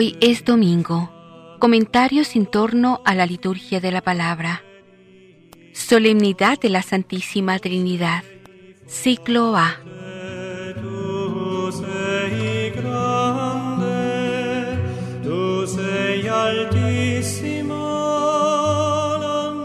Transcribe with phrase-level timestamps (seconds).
[0.00, 1.10] Hoy es domingo.
[1.58, 4.62] Comentarios en torno a la liturgia de la palabra.
[5.74, 8.24] Solemnidad de la Santísima Trinidad.
[8.86, 9.76] Ciclo A.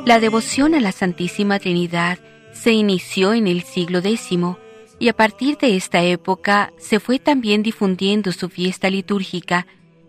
[0.05, 2.19] La devoción a la Santísima Trinidad
[2.51, 4.31] se inició en el siglo X
[4.99, 9.65] y a partir de esta época se fue también difundiendo su fiesta litúrgica,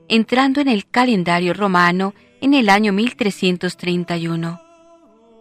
[0.09, 4.61] entrando en el calendario romano en el año 1331.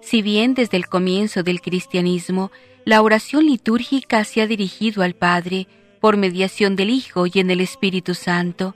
[0.02, 2.52] Si bien desde el comienzo del cristianismo
[2.86, 5.68] la oración litúrgica se ha dirigido al Padre
[6.00, 8.76] por mediación del Hijo y en el Espíritu Santo,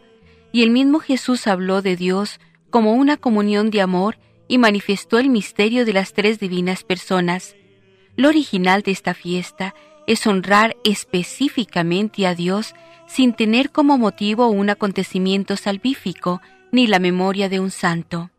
[0.52, 2.40] y el mismo Jesús habló de Dios
[2.72, 4.18] como una comunión de amor
[4.48, 7.56] y manifestó el misterio de las tres divinas personas.
[8.16, 9.76] Lo original de esta fiesta
[10.08, 12.74] es honrar específicamente a Dios
[13.10, 18.30] sin tener como motivo un acontecimiento salvífico ni la memoria de un santo.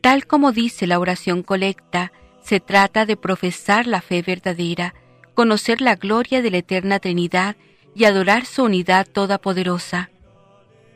[0.00, 4.94] Tal como dice la oración colecta, se trata de profesar la fe verdadera,
[5.34, 7.56] conocer la gloria de la eterna Trinidad
[7.94, 10.10] y adorar su unidad todopoderosa.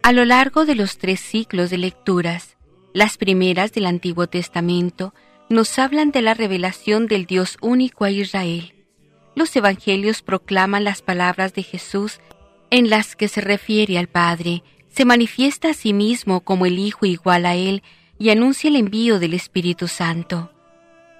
[0.02, 2.56] A lo largo de los tres ciclos de lecturas,
[2.94, 5.14] las primeras del Antiguo Testamento
[5.48, 8.74] nos hablan de la revelación del Dios único a Israel
[9.38, 12.20] los evangelios proclaman las palabras de Jesús
[12.70, 17.06] en las que se refiere al Padre, se manifiesta a sí mismo como el Hijo
[17.06, 17.82] igual a Él
[18.18, 20.50] y anuncia el envío del Espíritu Santo.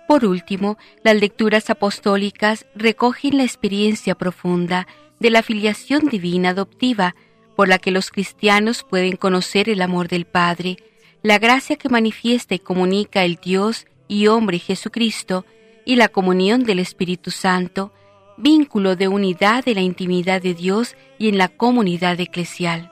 [0.08, 4.86] Por último, las lecturas apostólicas recogen la experiencia profunda
[5.20, 7.14] de la filiación divina adoptiva,
[7.56, 10.78] por la que los cristianos pueden conocer el amor del Padre,
[11.22, 15.44] la gracia que manifiesta y comunica el Dios y hombre Jesucristo,
[15.84, 17.92] y la comunión del Espíritu Santo,
[18.38, 22.90] vínculo de unidad de la intimidad de Dios y en la comunidad eclesial.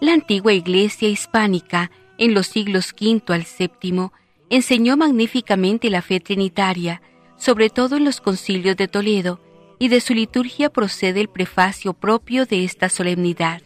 [0.00, 4.10] La antigua Iglesia hispánica, en los siglos V al VII,
[4.48, 7.02] enseñó magníficamente la fe trinitaria,
[7.36, 9.40] sobre todo en los concilios de Toledo,
[9.78, 13.62] y de su liturgia procede el prefacio propio de esta solemnidad.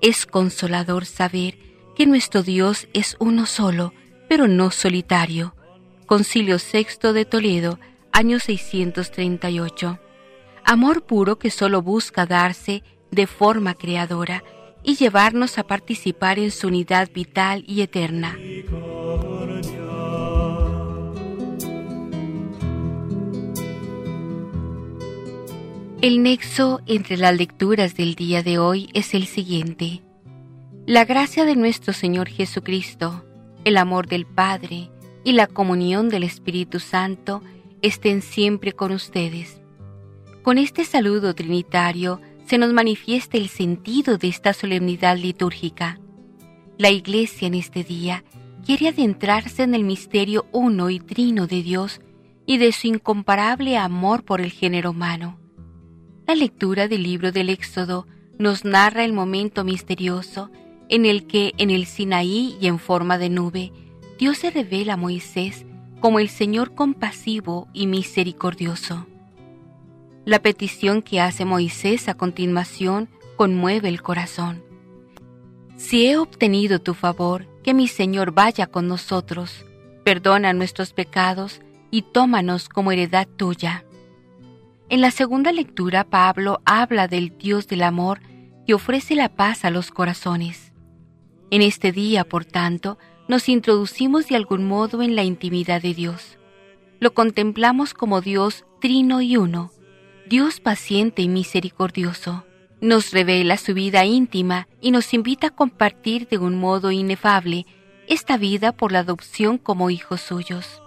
[0.00, 1.58] Es consolador saber
[1.96, 3.92] que nuestro Dios es uno solo,
[4.28, 5.54] pero no solitario.
[6.06, 7.78] Concilio VI de Toledo,
[8.12, 9.98] año 638
[10.64, 14.42] amor puro que solo busca darse de forma creadora
[14.82, 18.36] y llevarnos a participar en su unidad vital y eterna.
[26.00, 30.02] El nexo entre las lecturas del día de hoy es el siguiente.
[30.84, 33.24] La gracia de nuestro Señor Jesucristo,
[33.64, 34.90] el amor del Padre
[35.22, 37.40] y la comunión del Espíritu Santo
[37.82, 39.61] estén siempre con ustedes
[40.42, 46.00] con este saludo trinitario se nos manifiesta el sentido de esta solemnidad litúrgica.
[46.78, 48.24] La Iglesia en este día
[48.66, 52.00] quiere adentrarse en el misterio uno y trino de Dios
[52.44, 55.38] y de su incomparable amor por el género humano.
[56.26, 58.08] La lectura del libro del Éxodo
[58.38, 60.50] nos narra el momento misterioso
[60.88, 63.72] en el que en el Sinaí y en forma de nube
[64.18, 65.64] Dios se revela a Moisés
[66.00, 69.06] como el Señor compasivo y misericordioso.
[70.24, 74.62] La petición que hace Moisés a continuación conmueve el corazón.
[75.76, 79.66] Si he obtenido tu favor, que mi Señor vaya con nosotros,
[80.04, 83.84] perdona nuestros pecados y tómanos como heredad tuya.
[84.88, 88.20] En la segunda lectura Pablo habla del Dios del amor
[88.64, 90.72] que ofrece la paz a los corazones.
[91.50, 92.96] En este día, por tanto,
[93.26, 96.38] nos introducimos de algún modo en la intimidad de Dios.
[97.00, 99.72] Lo contemplamos como Dios trino y uno,
[100.26, 102.44] Dios paciente y misericordioso,
[102.80, 107.66] nos revela su vida íntima y nos invita a compartir de un modo inefable
[108.08, 110.82] esta vida por la adopción como hijos suyos.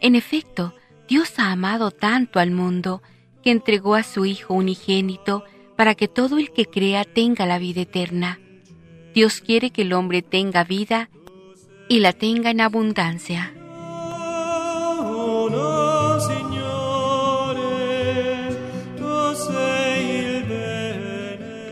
[0.00, 0.72] En efecto,
[1.08, 3.02] Dios ha amado tanto al mundo
[3.42, 5.44] que entregó a su Hijo unigénito
[5.76, 8.38] para que todo el que crea tenga la vida eterna.
[9.14, 11.10] Dios quiere que el hombre tenga vida
[11.88, 13.52] y la tenga en abundancia.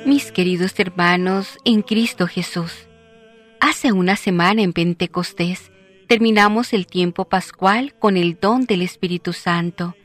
[0.08, 2.88] Mis queridos hermanos en Cristo Jesús,
[3.60, 5.70] hace una semana en Pentecostés
[6.06, 9.96] terminamos el tiempo pascual con el don del Espíritu Santo.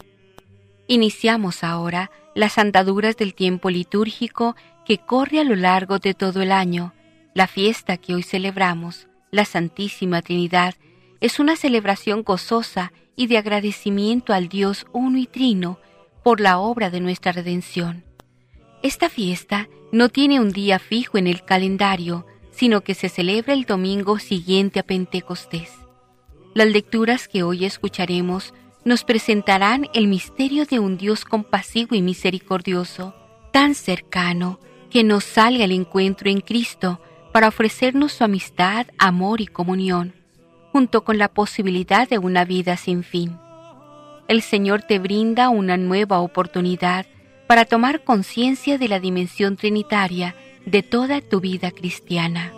[0.88, 6.52] Iniciamos ahora las andaduras del tiempo litúrgico que corre a lo largo de todo el
[6.52, 6.94] año.
[7.34, 10.76] La fiesta que hoy celebramos, la Santísima Trinidad,
[11.22, 15.80] es una celebración gozosa y de agradecimiento al Dios uno y trino
[16.26, 18.04] por la obra de nuestra redención.
[18.84, 23.64] Esta fiesta no tiene un día fijo en el calendario, sino que se celebra el
[23.64, 25.72] domingo siguiente a Pentecostés.
[26.54, 28.54] Las lecturas que hoy escucharemos
[28.84, 33.16] nos presentarán el misterio de un Dios compasivo y misericordioso,
[33.54, 34.60] tan cercano
[34.90, 37.00] que nos sale al encuentro en Cristo
[37.32, 40.14] para ofrecernos su amistad, amor y comunión,
[40.74, 43.38] junto con la posibilidad de una vida sin fin.
[44.28, 47.06] El Señor te brinda una nueva oportunidad
[47.48, 50.36] para tomar conciencia de la dimensión trinitaria
[50.66, 52.54] de toda tu vida cristiana.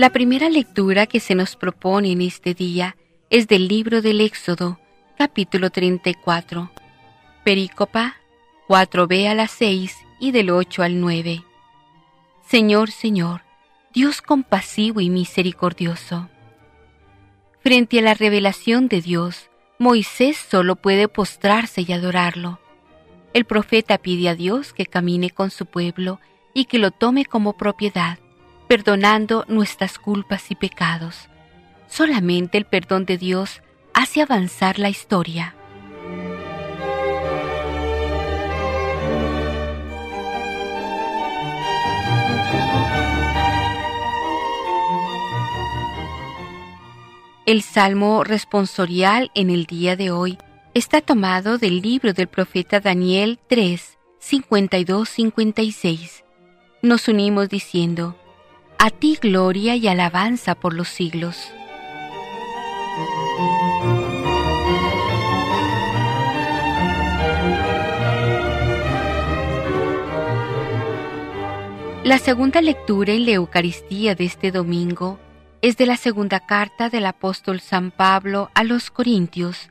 [0.00, 2.96] La primera lectura que se nos propone en este día
[3.28, 4.80] es del libro del Éxodo,
[5.20, 6.70] capítulo 34,
[7.44, 8.16] Perícopa
[8.68, 11.44] 4b a las 6 y del 8 al 9.
[12.42, 13.42] Señor, Señor,
[13.92, 16.30] Dios compasivo y misericordioso.
[17.62, 22.58] Frente a la revelación de Dios, Moisés solo puede postrarse y adorarlo.
[23.34, 26.18] El profeta pide a Dios que camine con su pueblo
[26.54, 28.18] y que lo tome como propiedad
[28.68, 31.28] perdonando nuestras culpas y pecados.
[31.88, 33.60] Solamente el perdón de Dios
[34.00, 35.54] hace avanzar la historia.
[47.44, 50.38] El salmo responsorial en el día de hoy
[50.72, 56.24] está tomado del libro del profeta Daniel 3, 52-56.
[56.80, 58.16] Nos unimos diciendo,
[58.78, 61.52] a ti gloria y alabanza por los siglos.
[72.02, 75.20] La segunda lectura en la Eucaristía de este domingo
[75.60, 79.68] es de la segunda carta del apóstol San Pablo a los Corintios,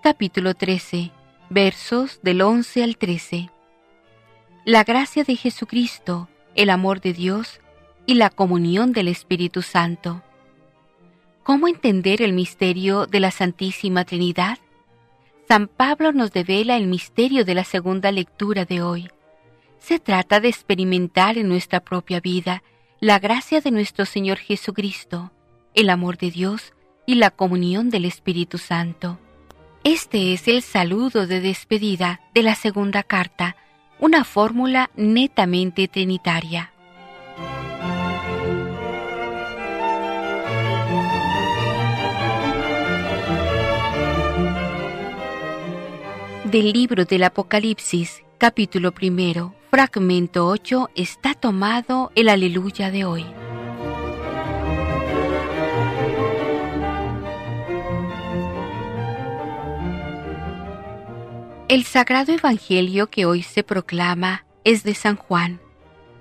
[0.00, 1.10] capítulo 13,
[1.50, 3.50] versos del 11 al 13.
[4.64, 7.60] La gracia de Jesucristo, el amor de Dios
[8.06, 10.22] y la comunión del Espíritu Santo.
[11.42, 14.58] ¿Cómo entender el misterio de la Santísima Trinidad?
[15.48, 19.10] San Pablo nos devela el misterio de la segunda lectura de hoy.
[19.78, 22.62] Se trata de experimentar en nuestra propia vida
[23.00, 25.32] la gracia de nuestro Señor Jesucristo,
[25.74, 26.72] el amor de Dios
[27.06, 29.18] y la comunión del Espíritu Santo.
[29.84, 33.56] Este es el saludo de despedida de la segunda carta,
[34.00, 36.72] una fórmula netamente trinitaria.
[46.46, 53.26] del libro del Apocalipsis, capítulo primero, fragmento 8, está tomado el aleluya de hoy.
[61.68, 65.60] El sagrado evangelio que hoy se proclama es de San Juan,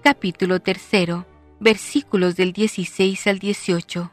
[0.03, 1.25] capítulo tercero,
[1.61, 4.11] versículos del 16 al 18.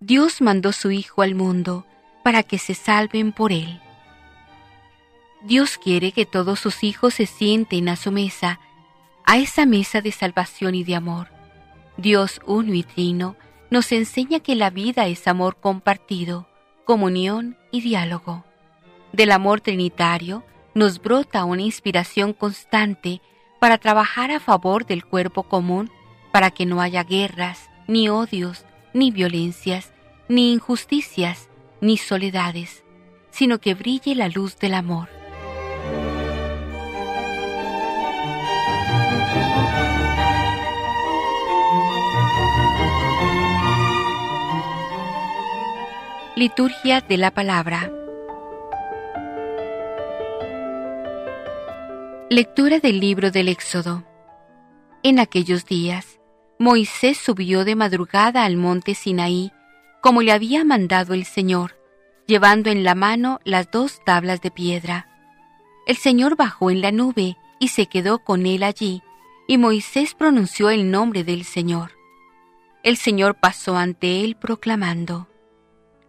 [0.00, 1.86] Dios mandó su Hijo al mundo
[2.22, 3.80] para que se salven por él.
[5.42, 8.60] Dios quiere que todos sus hijos se sienten a su mesa,
[9.24, 11.28] a esa mesa de salvación y de amor.
[11.96, 13.36] Dios uno y trino
[13.70, 16.46] nos enseña que la vida es amor compartido,
[16.84, 18.44] comunión y diálogo.
[19.12, 20.44] Del amor trinitario
[20.74, 23.22] nos brota una inspiración constante
[23.60, 25.90] para trabajar a favor del cuerpo común,
[26.32, 29.92] para que no haya guerras, ni odios, ni violencias,
[30.28, 31.48] ni injusticias,
[31.80, 32.84] ni soledades,
[33.30, 35.19] sino que brille la luz del amor.
[46.40, 47.92] Liturgia de la Palabra.
[52.30, 54.04] Lectura del libro del Éxodo.
[55.02, 56.18] En aquellos días,
[56.58, 59.52] Moisés subió de madrugada al monte Sinaí,
[60.00, 61.76] como le había mandado el Señor,
[62.26, 65.08] llevando en la mano las dos tablas de piedra.
[65.86, 69.02] El Señor bajó en la nube y se quedó con él allí,
[69.50, 71.90] y Moisés pronunció el nombre del Señor.
[72.84, 75.26] El Señor pasó ante él proclamando,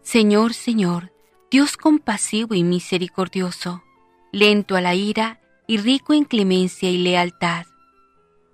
[0.03, 1.12] Señor, Señor,
[1.50, 3.81] Dios compasivo y misericordioso,
[4.31, 7.65] lento a la ira y rico en clemencia y lealtad.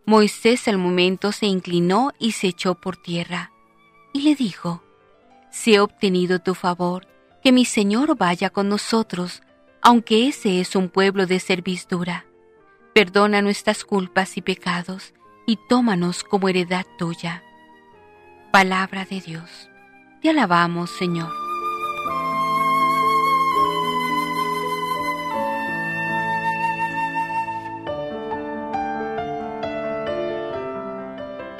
[0.06, 3.52] Moisés al momento se inclinó y se echó por tierra,
[4.14, 4.82] y le dijo,
[5.52, 7.06] Si he obtenido tu favor,
[7.44, 9.42] que mi Señor vaya con nosotros,
[9.82, 12.27] aunque ese es un pueblo de servidura.
[12.98, 15.14] Perdona nuestras culpas y pecados,
[15.46, 17.44] y tómanos como heredad tuya.
[18.50, 19.70] Palabra de Dios.
[20.20, 21.32] Te alabamos, Señor.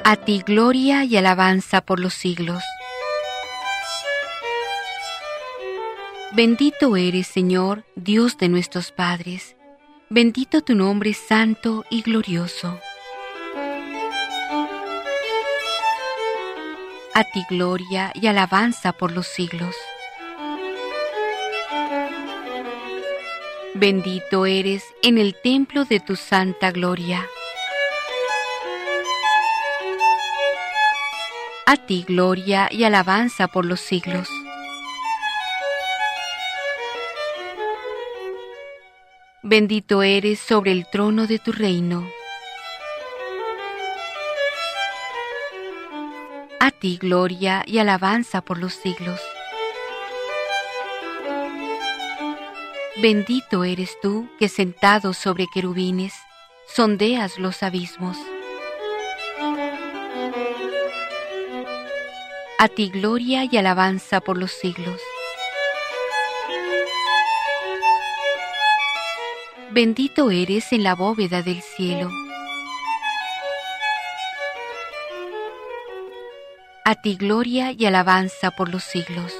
[0.02, 2.64] A ti gloria y alabanza por los siglos.
[6.32, 9.54] Bendito eres, Señor, Dios de nuestros padres.
[10.10, 12.80] Bendito tu nombre santo y glorioso.
[17.12, 19.76] A ti gloria y alabanza por los siglos.
[23.74, 27.26] Bendito eres en el templo de tu santa gloria.
[31.66, 34.26] A ti gloria y alabanza por los siglos.
[39.50, 42.06] Bendito eres sobre el trono de tu reino.
[46.60, 49.18] A ti gloria y alabanza por los siglos.
[53.00, 56.12] Bendito eres tú que sentado sobre querubines
[56.66, 58.18] sondeas los abismos.
[62.60, 65.00] a ti gloria y alabanza por los siglos.
[69.70, 72.10] Bendito eres en la bóveda del cielo.
[76.86, 79.34] A ti gloria y alabanza por los siglos.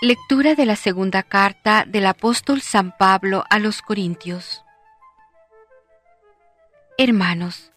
[0.00, 4.62] Lectura de la segunda carta del apóstol San Pablo a los Corintios.
[6.96, 7.70] Hermanos,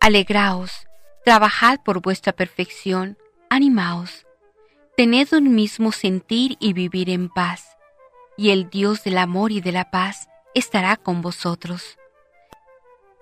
[0.00, 0.87] alegraos,
[1.24, 3.18] trabajad por vuestra perfección,
[3.50, 4.26] animaos,
[4.96, 7.76] tened un mismo sentir y vivir en paz,
[8.36, 11.98] y el Dios del amor y de la paz estará con vosotros.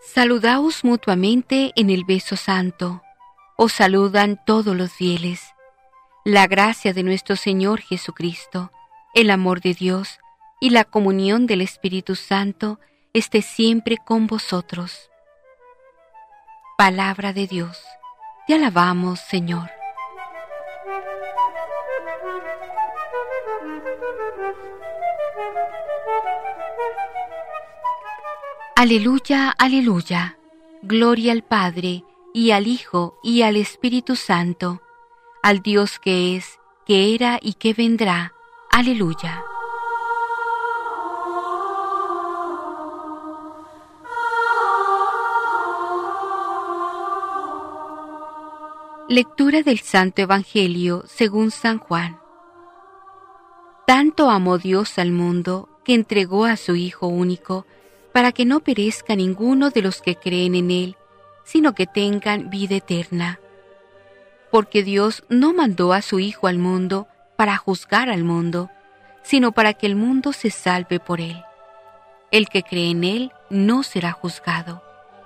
[0.00, 3.02] Saludaos mutuamente en el beso santo,
[3.56, 5.42] os saludan todos los fieles.
[6.24, 8.70] La gracia de nuestro Señor Jesucristo,
[9.14, 10.18] el amor de Dios
[10.60, 12.78] y la comunión del Espíritu Santo
[13.12, 15.10] esté siempre con vosotros.
[16.76, 17.82] Palabra de Dios,
[18.46, 19.70] te alabamos Señor.
[28.76, 30.38] Aleluya, aleluya.
[30.82, 32.04] Gloria al Padre,
[32.34, 34.82] y al Hijo, y al Espíritu Santo
[35.46, 38.32] al Dios que es, que era y que vendrá.
[38.68, 39.44] Aleluya.
[49.08, 52.18] Lectura del Santo Evangelio según San Juan.
[53.86, 57.66] Tanto amó Dios al mundo que entregó a su Hijo único,
[58.12, 60.96] para que no perezca ninguno de los que creen en Él,
[61.44, 63.38] sino que tengan vida eterna
[64.56, 68.70] porque Dios no mandó a su Hijo al mundo para juzgar al mundo,
[69.22, 71.42] sino para que el mundo se salve por él.
[72.30, 74.82] El que cree en él no será juzgado.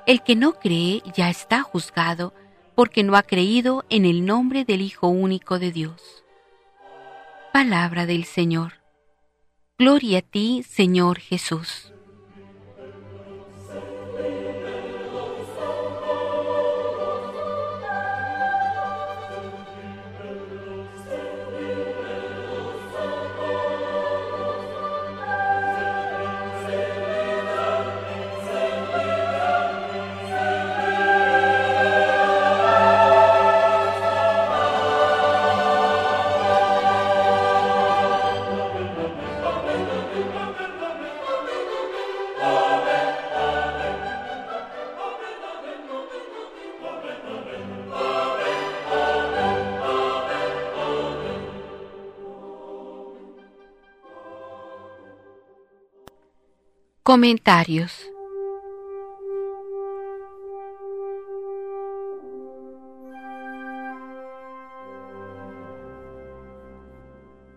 [0.07, 2.35] El que no cree ya está juzgado,
[2.81, 6.25] porque no ha creído en el nombre del Hijo único de Dios.
[7.53, 8.81] Palabra del Señor.
[9.77, 11.90] Gloria a ti, Señor Jesús.
[57.11, 58.09] Comentarios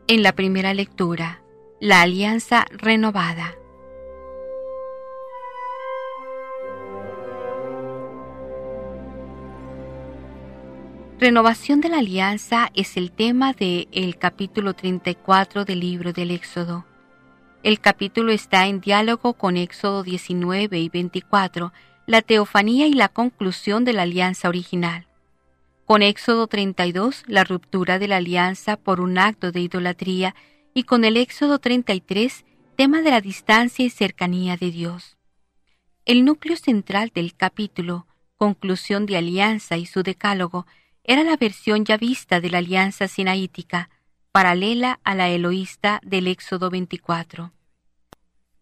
[0.08, 1.44] En la primera lectura,
[1.80, 3.54] la alianza renovada.
[11.20, 16.86] Renovación de la alianza es el tema del el capítulo 34 del libro del Éxodo.
[17.64, 21.72] El capítulo está en diálogo con Éxodo 19 y 24,
[22.06, 25.08] la teofanía y la conclusión de la alianza original.
[25.86, 30.36] Con Éxodo 32, la ruptura de la alianza por un acto de idolatría
[30.74, 32.44] y con el Éxodo 33,
[32.76, 35.16] tema de la distancia y cercanía de Dios.
[36.04, 40.68] El núcleo central del capítulo, conclusión de alianza y su decálogo,
[41.06, 43.90] era la versión ya vista de la alianza sinaítica,
[44.34, 47.54] paralela a la eloísta del Éxodo 24.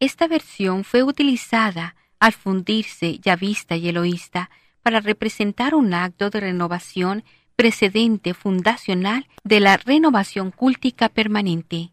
[0.01, 4.49] Esta versión fue utilizada al fundirse ya vista y eloísta
[4.83, 7.23] para representar un acto de renovación
[7.55, 11.91] precedente fundacional de la renovación cúltica permanente.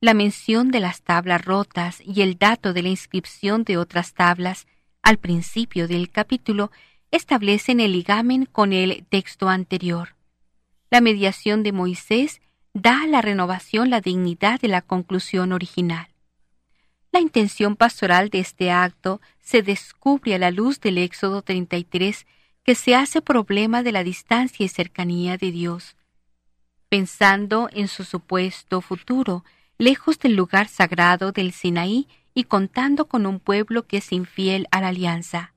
[0.00, 4.66] La mención de las tablas rotas y el dato de la inscripción de otras tablas
[5.02, 6.72] al principio del capítulo
[7.12, 10.16] establecen el ligamen con el texto anterior.
[10.90, 12.40] La mediación de Moisés
[12.74, 16.08] da a la renovación la dignidad de la conclusión original.
[17.12, 22.26] La intención pastoral de este acto se descubre a la luz del Éxodo 33
[22.64, 25.96] que se hace problema de la distancia y cercanía de Dios,
[26.88, 29.44] pensando en su supuesto futuro,
[29.78, 34.80] lejos del lugar sagrado del Sinaí y contando con un pueblo que es infiel a
[34.80, 35.54] la alianza.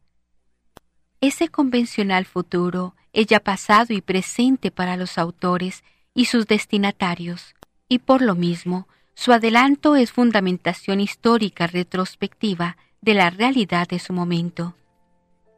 [1.21, 5.83] Ese convencional futuro es ya pasado y presente para los autores
[6.17, 7.55] y sus destinatarios,
[7.87, 14.11] y por lo mismo, su adelanto es fundamentación histórica retrospectiva de la realidad de su
[14.11, 14.75] momento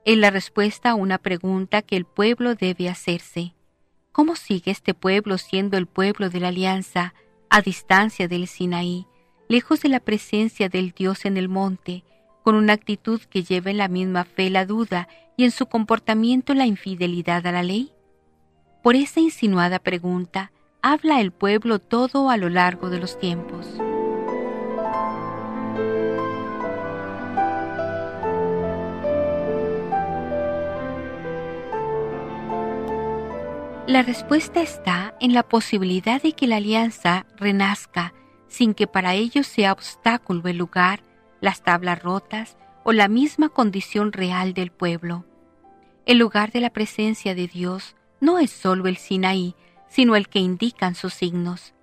[0.05, 3.53] es la respuesta a una pregunta que el pueblo debe hacerse.
[4.11, 7.13] ¿Cómo sigue este pueblo siendo el pueblo de la alianza
[7.50, 9.05] a distancia del Sinaí,
[9.50, 12.03] lejos de la presencia del Dios en el monte,
[12.43, 16.55] con una actitud que lleva en la misma fe la duda y en su comportamiento
[16.55, 17.91] la infidelidad a la ley?
[18.81, 23.68] Por esa insinuada pregunta habla el pueblo todo a lo largo de los tiempos.
[33.85, 38.13] La respuesta está en la posibilidad de que la alianza renazca
[38.48, 41.01] sin que para ello sea obstáculo el lugar,
[41.42, 45.25] las tablas rotas o la misma condición real del pueblo.
[46.05, 49.55] El lugar de la presencia de Dios no es solo el Sinaí,
[49.88, 51.74] sino el que indican sus signos.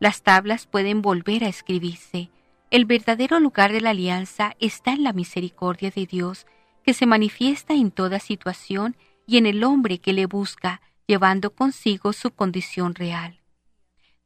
[0.00, 2.30] Las tablas pueden volver a escribirse.
[2.70, 6.46] El verdadero lugar de la alianza está en la misericordia de Dios,
[6.84, 8.96] que se manifiesta en toda situación
[9.26, 13.40] y en el hombre que le busca, llevando consigo su condición real.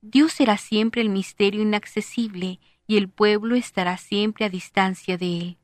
[0.01, 5.59] Dios será siempre el misterio inaccesible y el pueblo estará siempre a distancia de él.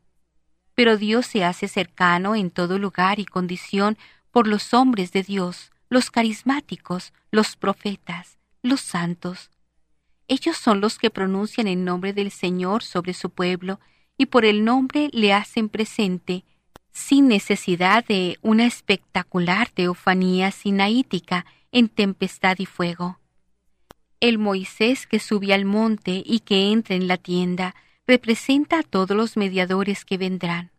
[0.74, 3.98] Pero Dios se hace cercano en todo lugar y condición
[4.30, 9.50] por los hombres de Dios, los carismáticos, los profetas, los santos.
[10.26, 13.80] Ellos son los que pronuncian el nombre del Señor sobre su pueblo
[14.16, 16.44] y por el nombre le hacen presente
[16.92, 23.20] sin necesidad de una espectacular teofanía sinaítica en tempestad y fuego.
[24.20, 27.74] El Moisés que sube al monte y que entra en la tienda
[28.06, 30.72] representa a todos los mediadores que vendrán.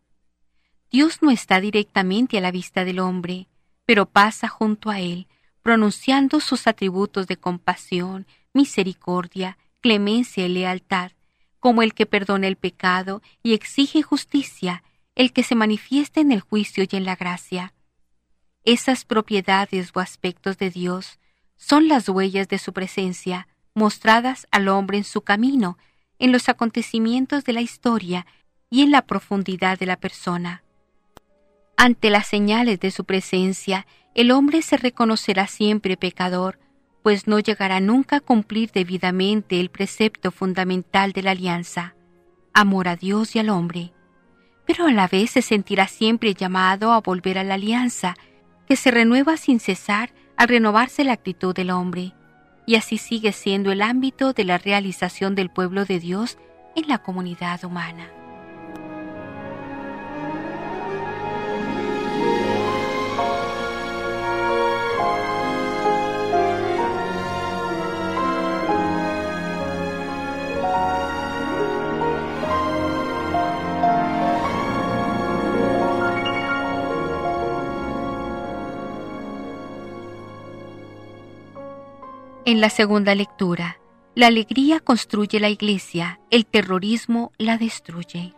[0.90, 3.46] Dios no está directamente a la vista del hombre,
[3.90, 5.26] pero pasa junto a él,
[5.62, 8.24] pronunciando sus atributos de compasión,
[8.54, 11.10] misericordia, clemencia y lealtad,
[11.58, 14.84] como el que perdona el pecado y exige justicia
[15.16, 17.74] el que se manifiesta en el juicio y en la gracia.
[18.62, 21.18] Esas propiedades o aspectos de Dios
[21.56, 25.78] son las huellas de su presencia, mostradas al hombre en su camino,
[26.20, 28.24] en los acontecimientos de la historia
[28.70, 30.62] y en la profundidad de la persona.
[31.82, 36.58] Ante las señales de su presencia, el hombre se reconocerá siempre pecador,
[37.02, 41.94] pues no llegará nunca a cumplir debidamente el precepto fundamental de la alianza,
[42.52, 43.92] amor a Dios y al hombre
[44.70, 48.14] pero a la vez se sentirá siempre llamado a volver a la alianza,
[48.68, 52.14] que se renueva sin cesar al renovarse la actitud del hombre,
[52.66, 56.38] y así sigue siendo el ámbito de la realización del pueblo de Dios
[56.76, 58.19] en la comunidad humana.
[82.50, 83.78] En la segunda lectura,
[84.16, 88.34] la alegría construye la iglesia, el terrorismo la destruye.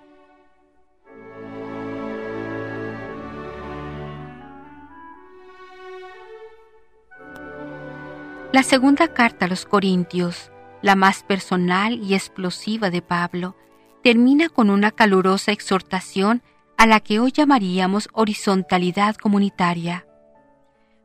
[8.52, 13.56] La segunda carta a los Corintios, la más personal y explosiva de Pablo,
[14.02, 16.42] termina con una calurosa exhortación
[16.76, 20.06] a la que hoy llamaríamos horizontalidad comunitaria.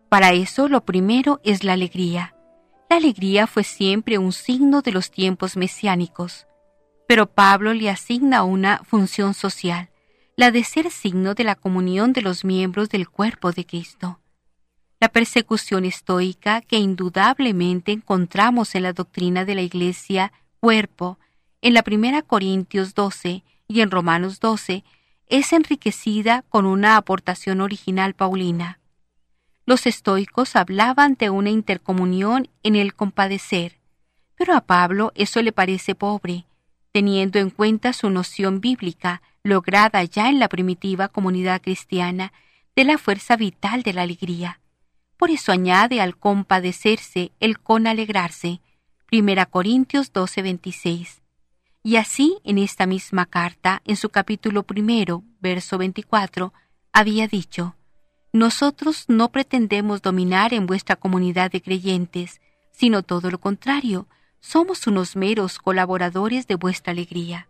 [0.09, 2.33] Para eso lo primero es la alegría
[2.89, 6.47] La alegría fue siempre un signo de los tiempos mesiánicos,
[7.07, 9.89] pero Pablo le asigna una función social,
[10.37, 14.19] la de ser signo de la comunión de los miembros del cuerpo de Cristo.
[14.99, 21.19] La persecución estoica que indudablemente encontramos en la doctrina de la Iglesia cuerpo,
[21.61, 24.83] en la primera Corintios 12 y en Romanos 12,
[25.27, 28.79] es enriquecida con una aportación original paulina.
[29.67, 33.77] Los estoicos hablaban de una intercomunión en el compadecer,
[34.35, 36.45] pero a Pablo eso le parece pobre,
[36.93, 42.31] teniendo en cuenta su noción bíblica, lograda ya en la primitiva comunidad cristiana,
[42.77, 44.61] de la fuerza vital de la alegría.
[45.17, 48.61] Por eso añade al compadecerse el con alegrarse.
[49.11, 51.21] 1 Corintios 12:26.
[51.83, 56.53] Y así, en esta misma carta, en su capítulo primero, verso 24,
[56.93, 57.75] había dicho,
[58.37, 64.07] Nosotros no pretendemos dominar en vuestra comunidad de creyentes, sino todo lo contrario,
[64.41, 67.49] somos unos meros colaboradores de vuestra alegría.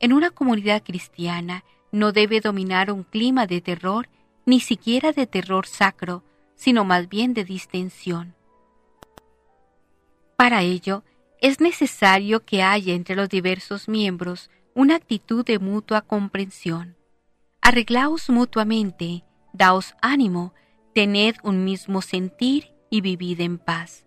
[0.00, 1.62] En una comunidad cristiana
[1.92, 4.08] no debe dominar un clima de terror,
[4.46, 6.24] ni siquiera de terror sacro,
[6.56, 8.34] sino más bien de distensión.
[10.34, 11.04] Para ello,
[11.40, 16.96] es necesario que haya entre los diversos miembros una actitud de mutua comprensión.
[17.60, 19.22] Arreglaos mutuamente,
[19.58, 20.54] daos ánimo,
[20.94, 24.06] tened un mismo sentir y vivid en paz.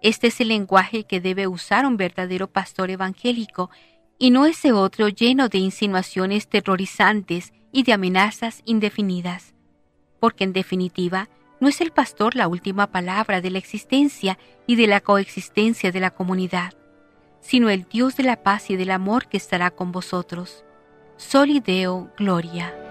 [0.00, 3.70] Este es el lenguaje que debe usar un verdadero pastor evangélico
[4.18, 9.54] y no ese otro lleno de insinuaciones terrorizantes y de amenazas indefinidas.
[10.20, 11.28] Porque en definitiva,
[11.60, 16.00] no es el pastor la última palabra de la existencia y de la coexistencia de
[16.00, 16.74] la comunidad,
[17.40, 20.64] sino el Dios de la paz y del amor que estará con vosotros.
[21.16, 22.85] Solideo Gloria.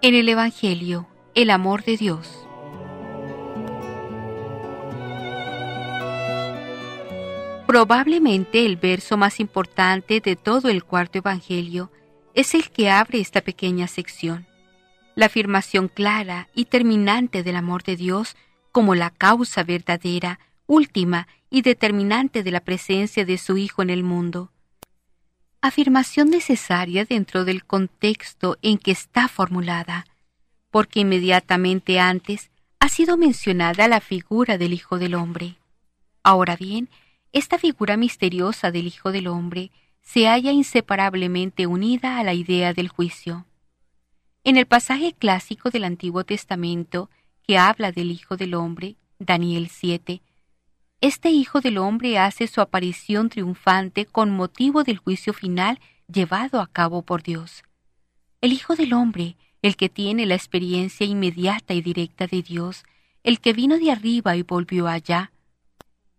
[0.00, 2.46] En el Evangelio, el amor de Dios.
[7.66, 11.90] Probablemente el verso más importante de todo el cuarto Evangelio
[12.34, 14.46] es el que abre esta pequeña sección.
[15.16, 18.36] La afirmación clara y terminante del amor de Dios
[18.70, 24.04] como la causa verdadera, última y determinante de la presencia de su Hijo en el
[24.04, 24.52] mundo
[25.60, 30.06] afirmación necesaria dentro del contexto en que está formulada,
[30.70, 35.56] porque inmediatamente antes ha sido mencionada la figura del Hijo del Hombre.
[36.22, 36.88] Ahora bien,
[37.32, 42.88] esta figura misteriosa del Hijo del Hombre se halla inseparablemente unida a la idea del
[42.88, 43.44] juicio.
[44.44, 47.10] En el pasaje clásico del Antiguo Testamento
[47.42, 50.22] que habla del Hijo del Hombre, Daniel 7,
[51.00, 55.78] este Hijo del Hombre hace su aparición triunfante con motivo del juicio final
[56.12, 57.62] llevado a cabo por Dios.
[58.40, 62.84] El Hijo del Hombre, el que tiene la experiencia inmediata y directa de Dios,
[63.22, 65.32] el que vino de arriba y volvió allá,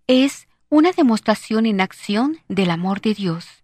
[0.08, 3.64] es una demostración en acción del amor de Dios.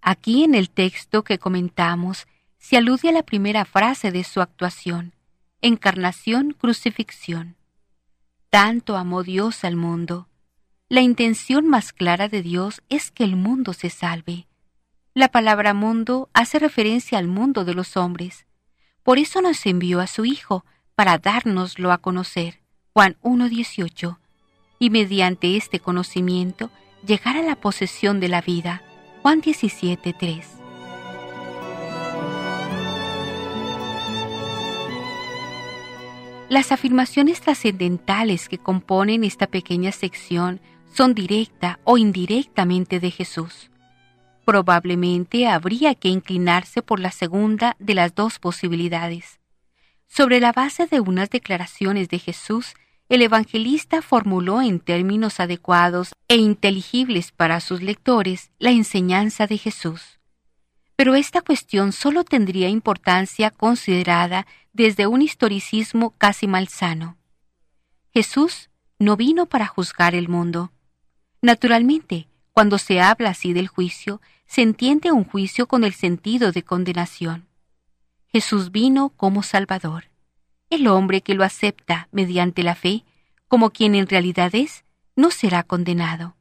[0.00, 2.26] Aquí en el texto que comentamos
[2.58, 5.12] se alude a la primera frase de su actuación,
[5.60, 7.56] encarnación, crucifixión.
[8.54, 10.28] Tanto amó Dios al mundo.
[10.88, 14.46] La intención más clara de Dios es que el mundo se salve.
[15.12, 18.46] La palabra mundo hace referencia al mundo de los hombres.
[19.02, 20.64] Por eso nos envió a su Hijo,
[20.94, 22.60] para dárnoslo a conocer.
[22.92, 24.18] Juan 1.18.
[24.78, 26.70] Y mediante este conocimiento
[27.04, 28.82] llegar a la posesión de la vida.
[29.22, 30.63] Juan 17.3.
[36.54, 40.60] Las afirmaciones trascendentales que componen esta pequeña sección
[40.94, 43.72] son directa o indirectamente de Jesús.
[44.44, 49.40] Probablemente habría que inclinarse por la segunda de las dos posibilidades.
[50.06, 52.74] Sobre la base de unas declaraciones de Jesús,
[53.08, 60.20] el evangelista formuló en términos adecuados e inteligibles para sus lectores la enseñanza de Jesús.
[60.96, 67.16] Pero esta cuestión solo tendría importancia considerada desde un historicismo casi malsano.
[68.12, 70.72] Jesús no vino para juzgar el mundo.
[71.42, 76.62] Naturalmente, cuando se habla así del juicio, se entiende un juicio con el sentido de
[76.62, 77.48] condenación.
[78.28, 80.04] Jesús vino como Salvador.
[80.70, 83.04] El hombre que lo acepta mediante la fe,
[83.48, 84.84] como quien en realidad es,
[85.16, 86.36] no será condenado.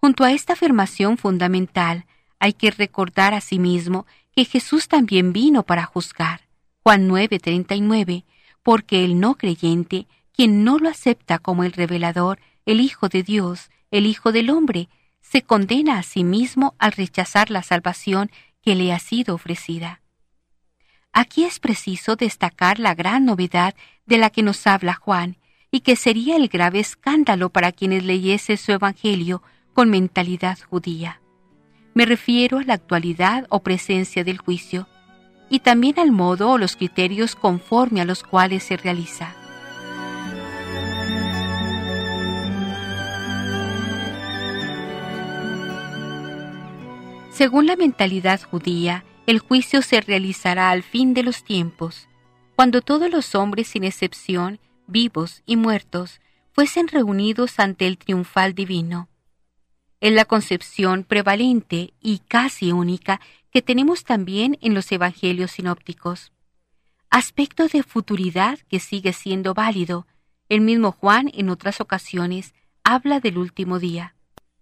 [0.00, 2.06] Junto a esta afirmación fundamental,
[2.40, 6.48] hay que recordar asimismo que Jesús también vino para juzgar.
[6.82, 8.24] Juan 9:39,
[8.62, 13.70] porque el no creyente, quien no lo acepta como el revelador, el Hijo de Dios,
[13.90, 14.88] el Hijo del hombre,
[15.20, 18.30] se condena a sí mismo al rechazar la salvación
[18.62, 20.00] que le ha sido ofrecida.
[21.12, 23.74] Aquí es preciso destacar la gran novedad
[24.06, 25.36] de la que nos habla Juan,
[25.70, 31.19] y que sería el grave escándalo para quienes leyese su Evangelio con mentalidad judía.
[31.92, 34.86] Me refiero a la actualidad o presencia del juicio,
[35.48, 39.34] y también al modo o los criterios conforme a los cuales se realiza.
[47.30, 52.08] Según la mentalidad judía, el juicio se realizará al fin de los tiempos,
[52.54, 56.20] cuando todos los hombres sin excepción, vivos y muertos,
[56.52, 59.09] fuesen reunidos ante el triunfal divino.
[60.00, 66.32] Es la concepción prevalente y casi única que tenemos también en los evangelios sinópticos.
[67.10, 70.06] Aspecto de futuridad que sigue siendo válido.
[70.48, 74.14] El mismo Juan en otras ocasiones habla del último día.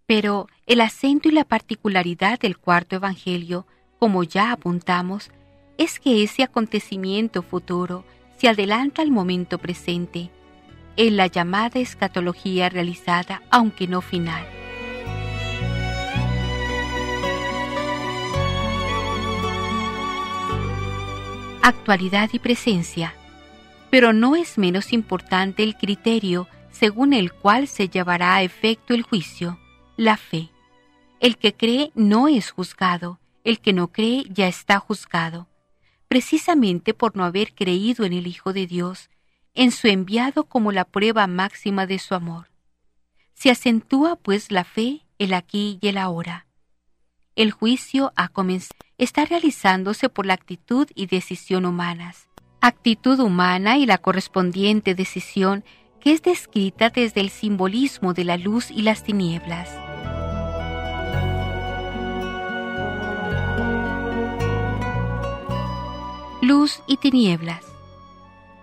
[0.06, 3.66] Pero el acento y la particularidad del cuarto Evangelio,
[3.98, 5.30] como ya apuntamos,
[5.76, 8.04] es que ese acontecimiento futuro
[8.38, 10.30] se adelanta al momento presente,
[10.96, 14.44] en la llamada escatología realizada, aunque no final.
[21.62, 23.14] Actualidad y presencia.
[23.90, 29.02] Pero no es menos importante el criterio según el cual se llevará a efecto el
[29.02, 29.58] juicio
[29.98, 30.50] la fe.
[31.18, 35.48] El que cree no es juzgado, el que no cree ya está juzgado,
[36.06, 39.10] precisamente por no haber creído en el Hijo de Dios,
[39.54, 42.52] en su enviado como la prueba máxima de su amor.
[43.34, 46.46] Se acentúa pues la fe, el aquí y el ahora.
[47.34, 52.28] El juicio ha comenzado, está realizándose por la actitud y decisión humanas.
[52.60, 55.64] Actitud humana y la correspondiente decisión
[56.00, 59.70] que es descrita desde el simbolismo de la luz y las tinieblas.
[66.48, 67.62] luz y tinieblas.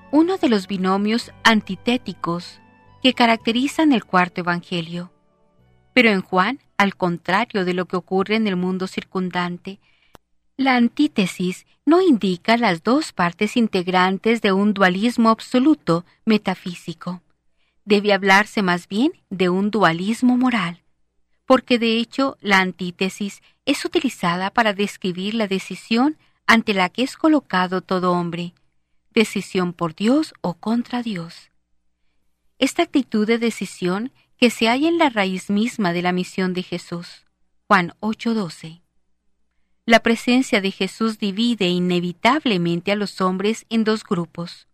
[0.09, 2.59] Uno de los binomios antitéticos
[3.03, 5.11] que caracterizan el cuarto Evangelio.
[5.93, 9.79] Pero en Juan, al contrario de lo que ocurre en el mundo circundante,
[10.57, 17.21] la antítesis no indica las dos partes integrantes de un dualismo absoluto metafísico.
[17.83, 20.81] Debe hablarse más bien de un dualismo moral,
[21.45, 27.17] porque de hecho la antítesis es utilizada para describir la decisión ante la que es
[27.17, 28.53] colocado todo hombre,
[29.11, 31.51] decisión por Dios o contra Dios.
[32.59, 36.63] Esta actitud de decisión que se halla en la raíz misma de la misión de
[36.63, 37.25] Jesús.
[37.67, 38.84] Juan 8:12.
[39.87, 44.67] La presencia de Jesús divide inevitablemente a los hombres en dos grupos,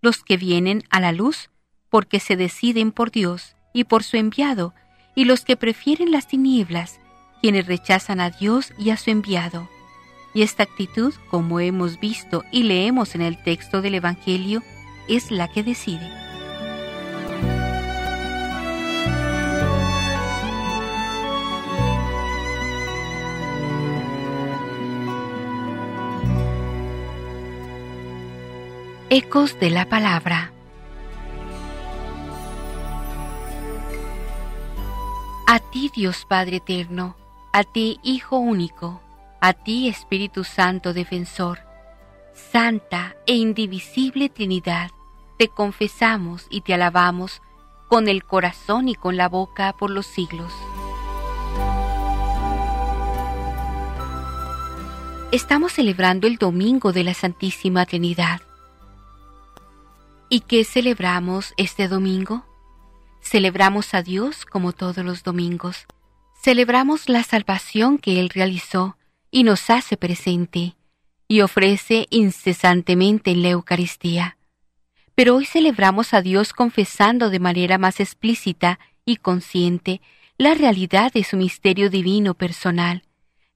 [0.00, 1.50] los que vienen a la luz
[1.90, 4.74] porque se deciden por Dios y por su enviado,
[5.14, 7.00] y los que prefieren las tinieblas,
[7.42, 9.68] quienes rechazan a Dios y a su enviado.
[10.32, 14.62] Y esta actitud, como hemos visto y leemos en el texto del Evangelio,
[15.06, 16.25] es la que decide.
[29.08, 30.50] Ecos de la Palabra
[35.46, 37.14] A ti Dios Padre Eterno,
[37.52, 39.00] a ti Hijo Único,
[39.40, 41.60] a ti, Espíritu Santo Defensor,
[42.34, 44.90] Santa e indivisible Trinidad,
[45.38, 47.42] te confesamos y te alabamos
[47.86, 50.52] con el corazón y con la boca por los siglos.
[55.30, 58.40] Estamos celebrando el Domingo de la Santísima Trinidad.
[60.28, 62.44] ¿Y qué celebramos este domingo?
[63.20, 65.86] Celebramos a Dios como todos los domingos.
[66.42, 68.96] Celebramos la salvación que Él realizó
[69.30, 70.74] y nos hace presente
[71.28, 74.36] y ofrece incesantemente en la Eucaristía.
[75.14, 80.00] Pero hoy celebramos a Dios confesando de manera más explícita y consciente
[80.38, 83.04] la realidad de su misterio divino personal,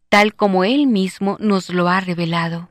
[0.09, 2.71] tal como Él mismo nos lo ha revelado.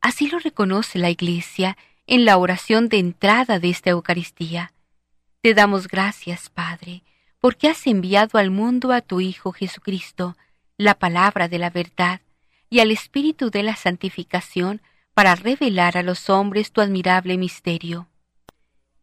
[0.00, 4.72] Así lo reconoce la Iglesia en la oración de entrada de esta Eucaristía.
[5.40, 7.02] Te damos gracias, Padre,
[7.40, 10.36] porque has enviado al mundo a tu Hijo Jesucristo,
[10.76, 12.20] la palabra de la verdad,
[12.70, 14.80] y al Espíritu de la santificación
[15.14, 18.08] para revelar a los hombres tu admirable misterio.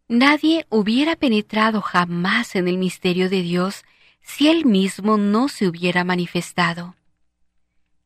[0.08, 3.84] Nadie hubiera penetrado jamás en el misterio de Dios
[4.22, 6.96] si Él mismo no se hubiera manifestado.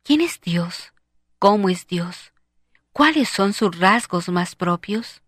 [0.03, 0.93] ¿Quién es Dios?
[1.39, 2.31] ¿Cómo es Dios?
[2.97, 5.21] ¿Cuáles son sus rasgos más propios?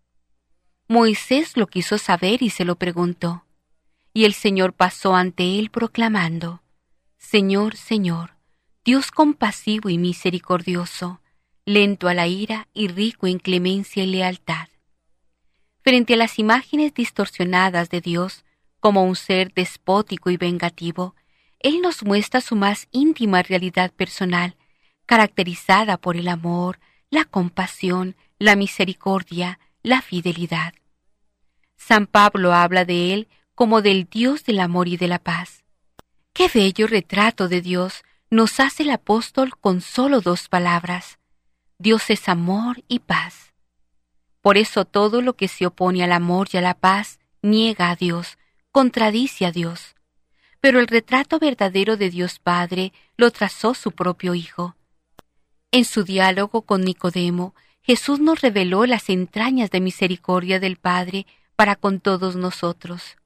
[0.88, 3.44] Moisés lo quiso saber y se lo preguntó.
[4.14, 6.62] Y el Señor pasó ante él proclamando,
[7.18, 8.36] Señor, Señor,
[8.86, 11.20] Dios compasivo y misericordioso,
[11.66, 14.68] lento a la ira y rico en clemencia y lealtad.
[15.82, 18.46] Frente a las imágenes distorsionadas de Dios
[18.80, 21.14] como un ser despótico y vengativo,
[21.58, 24.56] Él nos muestra su más íntima realidad personal,
[25.04, 26.78] caracterizada por el amor,
[27.10, 30.74] la compasión, la misericordia, la fidelidad.
[31.76, 35.64] San Pablo habla de él como del Dios del amor y de la paz.
[36.32, 41.18] Qué bello retrato de Dios nos hace el apóstol con solo dos palabras.
[41.78, 43.54] Dios es amor y paz.
[44.40, 47.96] Por eso todo lo que se opone al amor y a la paz niega a
[47.96, 48.38] Dios,
[48.70, 49.94] contradice a Dios.
[50.60, 54.76] Pero el retrato verdadero de Dios Padre lo trazó su propio Hijo.
[55.70, 61.26] En su diálogo con Nicodemo, Jesús nos reveló las entrañas de misericordia del Padre
[61.56, 63.16] para con todos nosotros.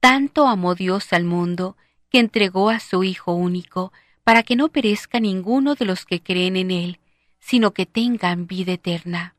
[0.00, 1.76] Tanto amó Dios al mundo
[2.08, 3.92] que entregó a su Hijo único
[4.24, 7.00] para que no perezca ninguno de los que creen en Él,
[7.38, 9.34] sino que tengan vida eterna.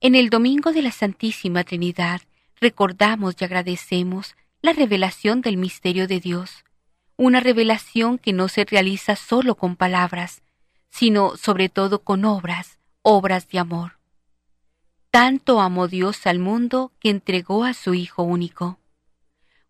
[0.00, 2.22] En el Domingo de la Santísima Trinidad
[2.60, 6.64] recordamos y agradecemos la revelación del misterio de Dios,
[7.16, 10.42] una revelación que no se realiza solo con palabras,
[10.90, 13.98] sino sobre todo con obras, obras de amor.
[15.10, 18.78] Tanto amó Dios al mundo que entregó a su Hijo único.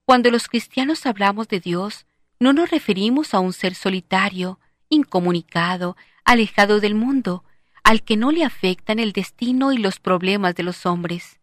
[0.05, 2.07] Cuando los cristianos hablamos de Dios,
[2.41, 7.45] no nos referimos a un ser solitario, incomunicado, alejado del mundo,
[7.85, 11.41] al que no le afectan el destino y los problemas de los hombres.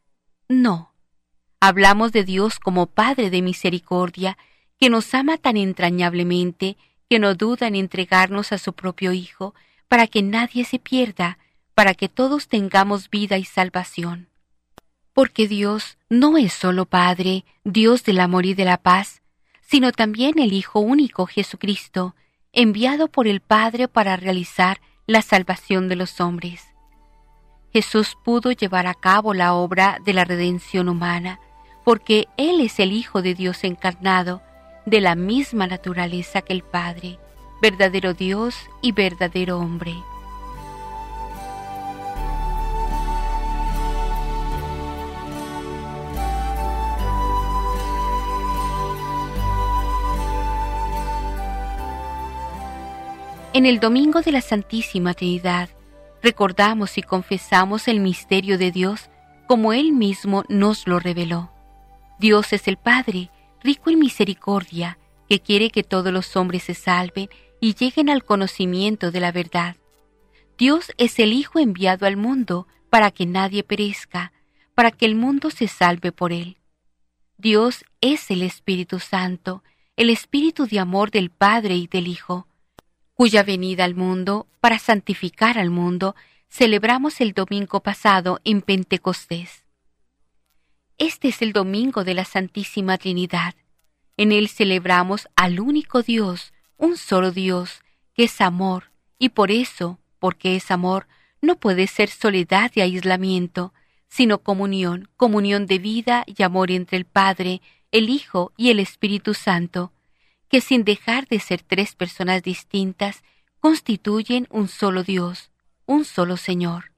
[0.47, 0.93] No.
[1.59, 4.37] Hablamos de Dios como Padre de misericordia,
[4.79, 6.77] que nos ama tan entrañablemente
[7.09, 9.53] que no duda en entregarnos a su propio Hijo,
[9.87, 11.37] para que nadie se pierda,
[11.73, 14.29] para que todos tengamos vida y salvación.
[15.13, 19.21] Porque Dios no es solo Padre, Dios del amor y de la paz,
[19.61, 22.15] sino también el Hijo único Jesucristo,
[22.53, 26.63] enviado por el Padre para realizar la salvación de los hombres.
[27.71, 31.39] Jesús pudo llevar a cabo la obra de la redención humana,
[31.83, 34.41] porque Él es el Hijo de Dios encarnado,
[34.85, 37.17] de la misma naturaleza que el Padre,
[37.61, 39.95] verdadero Dios y verdadero hombre.
[53.53, 55.69] En el Domingo de la Santísima Trinidad
[56.21, 59.09] recordamos y confesamos el misterio de Dios
[59.47, 61.49] como Él mismo nos lo reveló.
[62.19, 63.29] Dios es el Padre,
[63.65, 64.97] rico en misericordia,
[65.27, 69.75] que quiere que todos los hombres se salven y lleguen al conocimiento de la verdad.
[70.57, 74.31] Dios es el Hijo enviado al mundo para que nadie perezca,
[74.73, 76.57] para que el mundo se salve por él.
[77.37, 79.63] Dios es el Espíritu Santo,
[79.97, 82.47] el Espíritu de amor del Padre y del Hijo
[83.15, 86.15] cuya venida al mundo para santificar al mundo
[86.49, 89.64] celebramos el domingo pasado en Pentecostés.
[90.97, 93.53] Este es el domingo de la Santísima Trinidad.
[94.15, 97.81] En él celebramos al único Dios, un solo Dios,
[98.13, 101.07] que es amor, y por eso, porque es amor,
[101.41, 103.73] no puede ser soledad y aislamiento,
[104.07, 109.33] sino comunión, comunión de vida y amor entre el Padre, el Hijo y el Espíritu
[109.33, 109.91] Santo,
[110.47, 113.21] que sin dejar de ser tres personas distintas,
[113.59, 115.51] constituyen un solo Dios,
[115.85, 116.94] un solo Señor.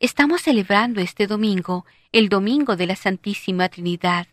[0.00, 4.26] Estamos celebrando este domingo, el domingo de la Santísima Trinidad.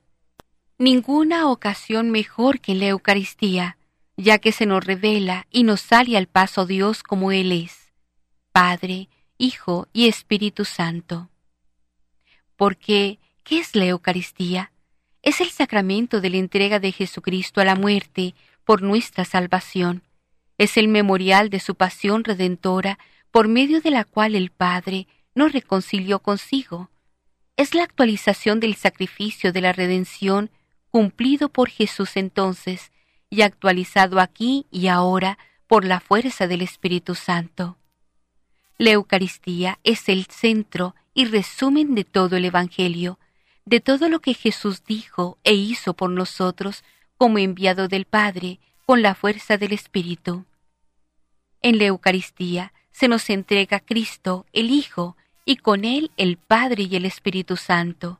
[0.77, 3.77] Ninguna ocasión mejor que la Eucaristía,
[4.17, 7.91] ya que se nos revela y nos sale al paso Dios como Él es,
[8.51, 11.29] Padre, Hijo y Espíritu Santo.
[12.55, 14.71] Porque, ¿qué es la Eucaristía?
[15.25, 20.03] es el sacramento de la entrega de Jesucristo a la muerte por nuestra salvación.
[20.59, 22.99] Es el memorial de su pasión redentora
[23.31, 26.89] por medio de la cual el Padre nos reconcilió consigo.
[27.57, 30.49] Es la actualización del sacrificio de la redención
[30.89, 32.91] cumplido por Jesús entonces
[33.29, 37.77] y actualizado aquí y ahora por la fuerza del Espíritu Santo.
[38.77, 43.19] La Eucaristía es el centro y resumen de todo el Evangelio,
[43.65, 46.83] de todo lo que Jesús dijo e hizo por nosotros
[47.17, 50.45] como enviado del Padre con la fuerza del Espíritu.
[51.61, 56.95] En la Eucaristía se nos entrega Cristo, el Hijo, y con él el Padre y
[56.95, 58.19] el Espíritu Santo.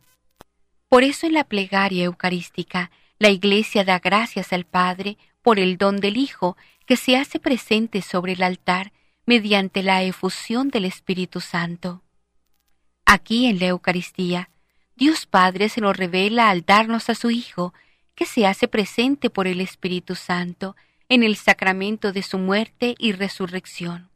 [0.87, 5.99] Por eso en la plegaria eucarística la Iglesia da gracias al Padre por el don
[5.99, 6.55] del Hijo
[6.85, 8.93] que se hace presente sobre el altar
[9.25, 12.03] mediante la efusión del Espíritu Santo.
[13.05, 14.49] Aquí en la Eucaristía,
[14.95, 17.73] Dios Padre se nos revela al darnos a su Hijo,
[18.13, 20.75] que se hace presente por el Espíritu Santo
[21.09, 24.09] en el sacramento de su muerte y resurrección.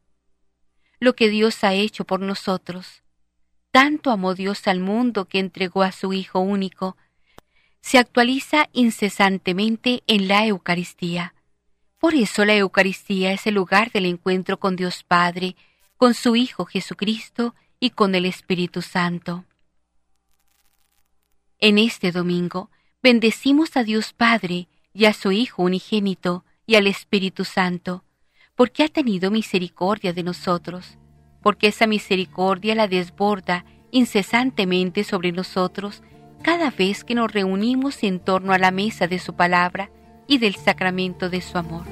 [0.99, 3.03] Lo que Dios ha hecho por nosotros.
[3.71, 6.97] Tanto amó Dios al mundo que entregó a su Hijo único,
[7.81, 11.33] se actualiza incesantemente en la Eucaristía.
[11.99, 15.55] Por eso la Eucaristía es el lugar del encuentro con Dios Padre,
[15.97, 19.45] con su Hijo Jesucristo y con el Espíritu Santo.
[21.59, 22.69] En este domingo
[23.01, 28.03] bendecimos a Dios Padre y a su Hijo unigénito y al Espíritu Santo,
[28.59, 30.97] porque ha tenido misericordia de nosotros,
[31.41, 36.03] porque esa misericordia la desborda incesantemente sobre nosotros
[36.41, 39.91] cada vez que nos reunimos en torno a la mesa de su palabra
[40.27, 41.85] y del sacramento de su amor.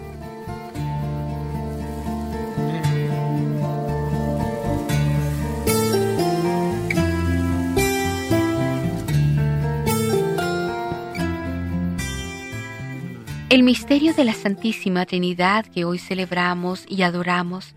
[13.50, 17.76] El misterio de la Santísima Trinidad que hoy celebramos y adoramos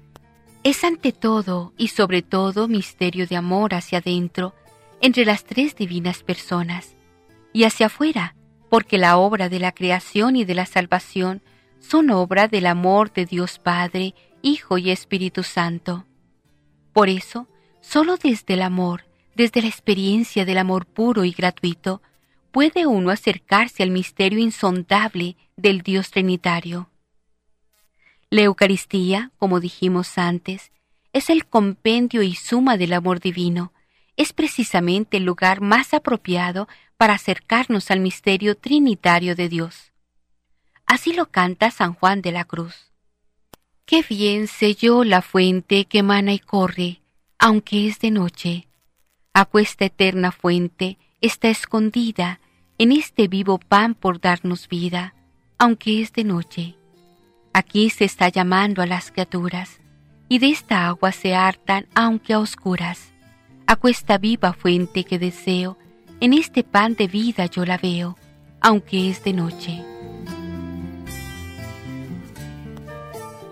[0.65, 4.53] es ante todo y sobre todo misterio de amor hacia adentro
[5.01, 6.97] entre las tres divinas personas
[7.53, 8.35] y hacia afuera,
[8.69, 11.41] porque la obra de la creación y de la salvación
[11.79, 16.05] son obra del amor de Dios Padre, Hijo y Espíritu Santo.
[16.93, 17.47] Por eso,
[17.81, 19.05] solo desde el amor,
[19.37, 22.03] desde la experiencia del amor puro y gratuito,
[22.51, 26.91] puede uno acercarse al misterio insondable del Dios Trinitario.
[28.31, 30.71] La Eucaristía, como dijimos antes,
[31.13, 33.73] es el compendio y suma del amor divino,
[34.17, 39.93] es precisamente el lugar más apropiado para acercarnos al misterio trinitario de Dios.
[40.87, 42.93] Así lo canta San Juan de la Cruz.
[43.87, 47.01] Qué bien selló la fuente que emana y corre,
[47.39, 48.69] aunque es de noche.
[49.33, 52.41] Acuesta eterna fuente está escondida
[52.79, 55.15] en este vivo pan por darnos vida,
[55.59, 56.77] aunque es de noche.
[57.53, 59.81] Aquí se está llamando a las criaturas,
[60.29, 63.11] y de esta agua se hartan aunque a oscuras
[63.73, 65.79] Acuesta viva fuente que deseo,
[66.19, 68.19] en este pan de vida yo la veo,
[68.61, 69.85] aunque es de noche.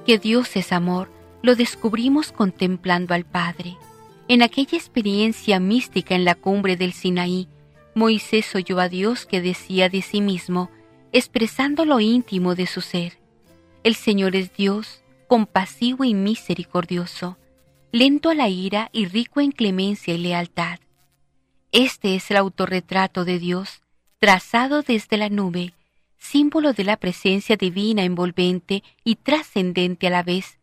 [0.04, 1.08] Que Dios es amor,
[1.40, 3.76] lo descubrimos contemplando al Padre.
[4.26, 7.46] En aquella experiencia mística en la cumbre del Sinaí,
[7.98, 10.70] Moisés oyó a Dios que decía de sí mismo,
[11.12, 13.18] expresando lo íntimo de su ser.
[13.82, 17.36] El Señor es Dios, compasivo y misericordioso
[17.92, 20.78] lento a la ira y rico en clemencia y lealtad.
[21.72, 23.80] Este es el autorretrato de Dios,
[24.18, 25.72] trazado desde la nube,
[26.18, 30.58] símbolo de la presencia divina envolvente y trascendente a la vez,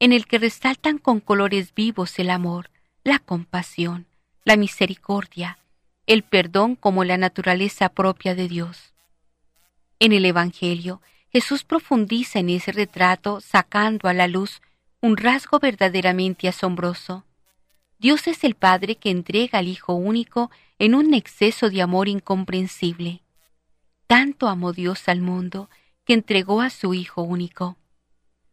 [0.00, 2.70] en el que resaltan con colores vivos el amor,
[3.04, 4.06] la compasión,
[4.44, 5.58] la misericordia,
[6.06, 8.92] el perdón como la naturaleza propia de Dios.
[9.98, 11.00] En el Evangelio,
[11.30, 14.60] Jesús profundiza en ese retrato sacando a la luz
[15.00, 17.24] un rasgo verdaderamente asombroso.
[17.98, 23.22] Dios es el Padre que entrega al Hijo único en un exceso de amor incomprensible.
[24.06, 25.70] Tanto amó Dios al mundo
[26.04, 27.76] que entregó a su Hijo único.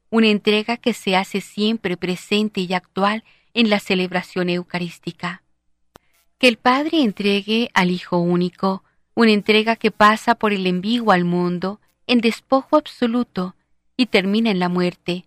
[0.10, 3.24] Una entrega que se hace siempre presente y actual
[3.54, 5.41] en la celebración eucarística.
[6.42, 8.84] Que el Padre entregue al Hijo único,
[9.14, 13.56] una entrega que pasa por el envío al mundo en despojo absoluto
[13.96, 15.26] y termina en la muerte,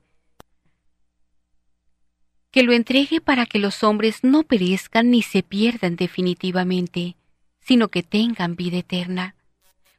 [2.51, 7.15] que lo entregue para que los hombres no perezcan ni se pierdan definitivamente,
[7.61, 9.37] sino que tengan vida eterna.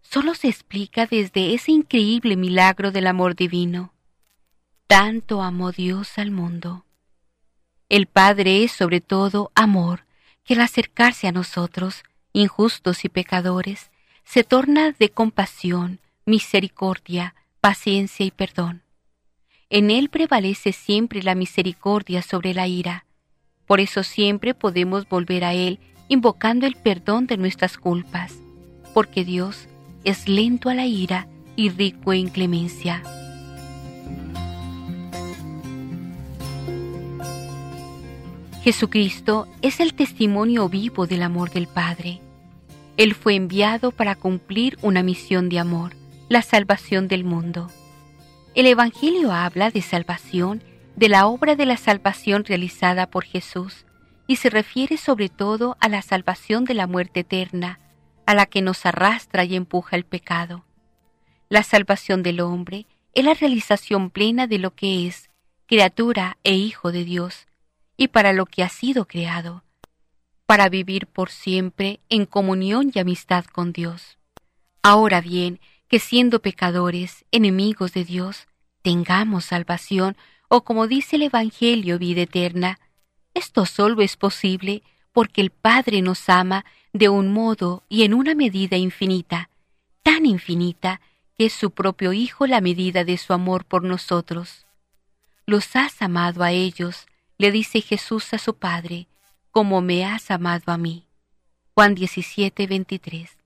[0.01, 3.93] Solo se explica desde ese increíble milagro del amor divino.
[4.87, 6.83] Tanto amó Dios al mundo.
[7.87, 10.04] El Padre es sobre todo amor,
[10.45, 13.89] que al acercarse a nosotros, injustos y pecadores,
[14.23, 18.83] se torna de compasión, misericordia, paciencia y perdón.
[19.69, 23.05] En Él prevalece siempre la misericordia sobre la ira.
[23.65, 28.33] Por eso siempre podemos volver a Él invocando el perdón de nuestras culpas,
[28.93, 29.67] porque Dios
[30.03, 33.01] es lento a la ira y rico en clemencia.
[38.65, 42.19] Jesucristo es el testimonio vivo del amor del Padre.
[42.97, 45.95] Él fue enviado para cumplir una misión de amor,
[46.29, 47.69] la salvación del mundo.
[48.55, 50.63] El Evangelio habla de salvación,
[50.95, 53.85] de la obra de la salvación realizada por Jesús,
[54.25, 57.79] y se refiere sobre todo a la salvación de la muerte eterna,
[58.25, 60.65] a la que nos arrastra y empuja el pecado.
[61.49, 65.29] La salvación del hombre es la realización plena de lo que es,
[65.67, 67.45] criatura e hijo de Dios,
[67.97, 69.63] y para lo que ha sido creado.
[70.45, 74.19] para vivir por siempre en comunión y amistad con Dios.
[74.83, 78.47] Ahora bien, que siendo pecadores, enemigos de Dios,
[78.83, 80.15] tengamos salvación,
[80.47, 82.79] o como dice el Evangelio, vida eterna,
[83.33, 88.35] esto solo es posible porque el Padre nos ama de un modo y en una
[88.35, 89.49] medida infinita,
[90.03, 91.01] tan infinita
[91.35, 94.67] que es su propio Hijo la medida de su amor por nosotros.
[95.47, 97.07] Los has amado a ellos,
[97.37, 99.07] le dice Jesús a su Padre,
[99.51, 101.05] como me has amado a mí.
[101.73, 103.37] Juan 17, 23.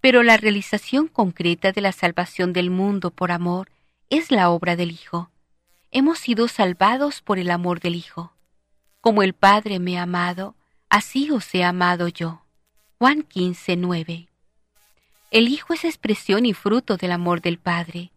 [0.00, 3.70] Pero la realización concreta de la salvación del mundo por amor
[4.10, 5.30] es la obra del Hijo.
[5.90, 8.32] Hemos sido salvados por el amor del Hijo.
[9.00, 10.54] Como el Padre me ha amado,
[10.88, 12.42] así os he amado yo.
[12.98, 14.28] Juan 15, 9.
[15.30, 18.10] El Hijo es expresión y fruto del amor del Padre.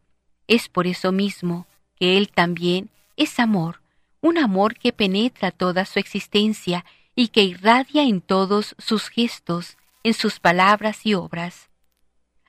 [0.48, 3.83] Es por eso mismo que Él también es amor,
[4.24, 10.14] un amor que penetra toda su existencia y que irradia en todos sus gestos, en
[10.14, 11.70] sus palabras y obras.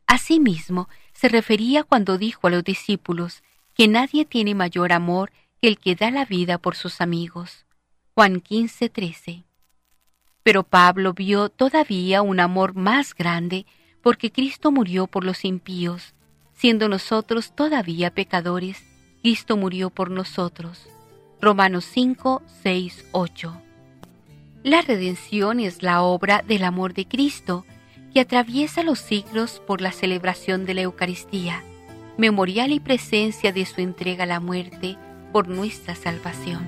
[0.06, 3.42] Asimismo, se refería cuando dijo a los discípulos
[3.74, 7.66] que nadie tiene mayor amor que el que da la vida por sus amigos.
[8.14, 9.42] Juan 15, 13.
[10.44, 13.66] Pero Pablo vio todavía un amor más grande
[14.00, 16.14] porque Cristo murió por los impíos,
[16.52, 18.84] siendo nosotros todavía pecadores,
[19.22, 20.86] Cristo murió por nosotros.
[21.40, 23.60] Romanos 5, 6, 8.
[24.62, 27.66] La redención es la obra del amor de Cristo,
[28.12, 31.62] que atraviesa los siglos por la celebración de la Eucaristía,
[32.16, 34.96] memorial y presencia de su entrega a la muerte
[35.32, 36.64] por nuestra salvación.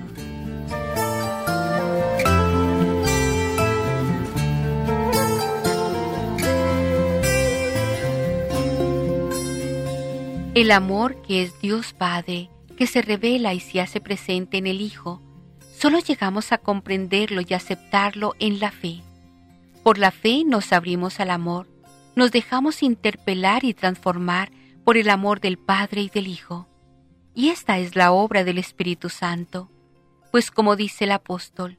[10.53, 14.79] El amor que es Dios Padre, que se revela y se hace presente en el
[14.79, 15.21] Hijo,
[15.73, 19.01] solo llegamos a comprenderlo y aceptarlo en la fe.
[19.83, 21.67] Por la fe nos abrimos al amor,
[22.15, 24.51] nos dejamos interpelar y transformar
[24.85, 26.67] por el amor del Padre y del Hijo.
[27.35, 29.69] Y esta es la obra del Espíritu Santo,
[30.31, 31.77] pues como dice el apóstol,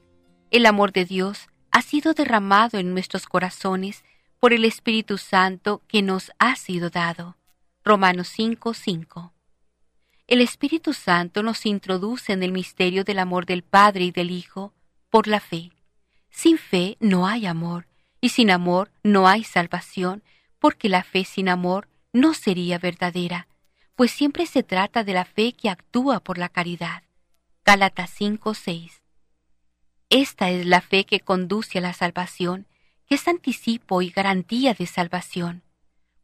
[0.50, 4.04] el amor de Dios ha sido derramado en nuestros corazones
[4.40, 7.36] por el Espíritu Santo que nos ha sido dado.
[7.84, 9.32] Romanos 5, 5.
[10.28, 14.74] El Espíritu Santo nos introduce en el misterio del amor del Padre y del Hijo
[15.08, 15.72] por la fe.
[16.28, 17.88] Sin fe no hay amor,
[18.20, 20.22] y sin amor no hay salvación,
[20.58, 23.48] porque la fe sin amor no sería verdadera,
[23.94, 27.04] pues siempre se trata de la fe que actúa por la caridad.
[27.64, 29.02] Gálatas 5, 6.
[30.10, 32.66] Esta es la fe que conduce a la salvación,
[33.06, 35.62] que es anticipo y garantía de salvación.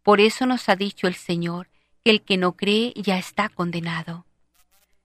[0.02, 1.68] Por eso nos ha dicho el Señor
[2.04, 4.26] el que no cree ya está condenado.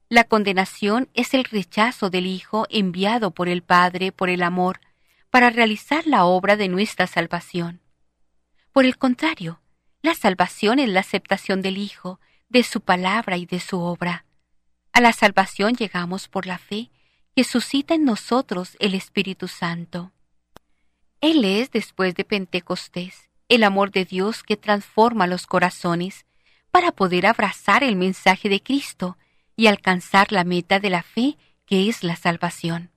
[0.10, 4.82] La condenación es el rechazo del Hijo enviado por el Padre por el amor
[5.30, 7.80] para realizar la obra de nuestra salvación.
[8.74, 9.62] Por el contrario,
[10.02, 12.20] la salvación es la aceptación del Hijo,
[12.50, 14.26] de su palabra y de su obra.
[14.91, 16.89] A la salvación llegamos por la fe
[17.36, 20.12] que suscita en nosotros el Espíritu Santo.
[21.22, 26.26] Él es, después de Pentecostés, el amor de Dios que transforma los corazones
[26.72, 29.17] para poder abrazar el mensaje de Cristo
[29.55, 32.89] y alcanzar la meta de la fe que es la salvación.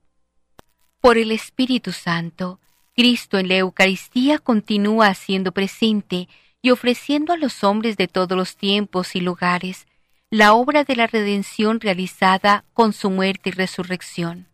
[1.01, 2.61] Por el Espíritu Santo,
[2.95, 6.29] Cristo en la Eucaristía continúa haciendo presente
[6.63, 9.87] y ofreciendo a los hombres de todos los tiempos y lugares
[10.31, 14.49] la obra de la redención realizada con su muerte y resurrección.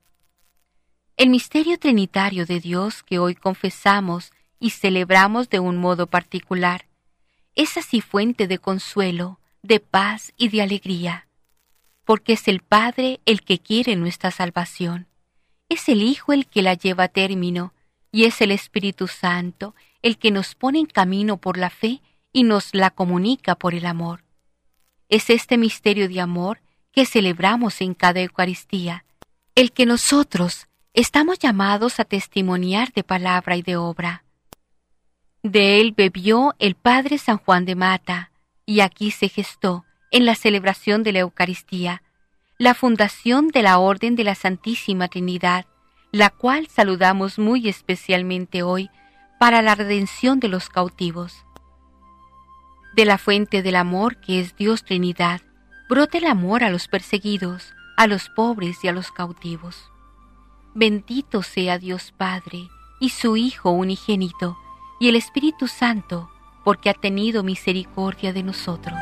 [1.17, 6.88] El misterio trinitario de Dios que hoy confesamos y celebramos de un modo particular.
[7.59, 11.27] Es así fuente de consuelo, de paz y de alegría,
[12.05, 15.09] porque es el Padre el que quiere nuestra salvación,
[15.69, 17.75] es el Hijo el que la lleva a término,
[18.13, 22.01] y es el Espíritu Santo el que nos pone en camino por la fe
[22.33, 24.23] y nos la comunica por el amor.
[25.09, 26.61] Es este misterio de amor
[26.93, 29.05] que celebramos en cada Eucaristía,
[29.57, 34.23] el que nosotros estamos llamados a testimoniar de palabra y de obra.
[35.43, 38.33] De él bebió el Padre San Juan de Mata,
[38.67, 42.03] y aquí se gestó, en la celebración de la Eucaristía,
[42.59, 45.67] la fundación de la Orden de la Santísima Trinidad,
[46.11, 48.91] la cual saludamos muy especialmente hoy
[49.39, 51.45] para la redención de los cautivos.
[52.97, 55.43] De la fuente del amor que es Dios Trinidad,
[55.89, 59.91] brota el amor a los perseguidos, a los pobres y a los cautivos.
[60.75, 62.69] Bendito sea Dios Padre
[62.99, 64.59] y su Hijo unigénito,
[64.99, 66.31] y el Espíritu Santo,
[66.65, 68.99] porque ha tenido misericordia de nosotros.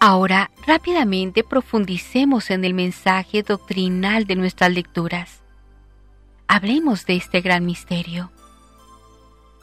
[0.00, 5.42] Ahora rápidamente profundicemos en el mensaje doctrinal de nuestras lecturas.
[6.48, 8.32] Hablemos de este gran misterio.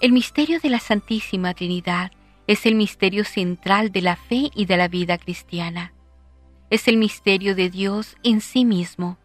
[0.01, 2.11] El misterio de la Santísima Trinidad
[2.47, 5.93] es el misterio central de la fe y de la vida cristiana.
[6.69, 9.17] Es el misterio de Dios en sí mismo.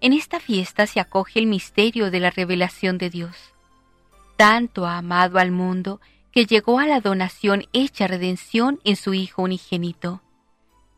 [0.00, 3.36] En esta fiesta se acoge el misterio de la revelación de Dios.
[4.36, 6.00] Tanto ha amado al mundo
[6.30, 10.22] que llegó a la donación hecha redención en su Hijo unigénito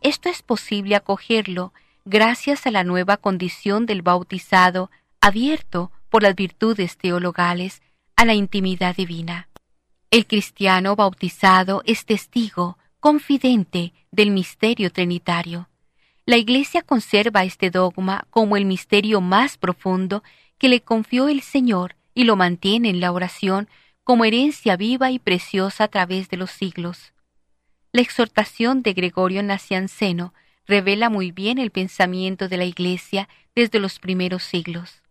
[0.04, 1.72] esto es posible acogerlo
[2.04, 4.90] gracias a la nueva condición del bautizado
[5.22, 7.82] abierto por las virtudes teologales
[8.14, 9.48] a la intimidad divina.
[10.12, 15.68] El cristiano bautizado es testigo, confidente del misterio trinitario.
[16.24, 20.22] La Iglesia conserva este dogma como el misterio más profundo
[20.56, 23.68] que le confió el Señor y lo mantiene en la oración
[24.04, 27.12] como herencia viva y preciosa a través de los siglos.
[27.90, 30.32] La exhortación de Gregorio Nacianceno
[30.64, 35.03] revela muy bien el pensamiento de la Iglesia desde los primeros siglos.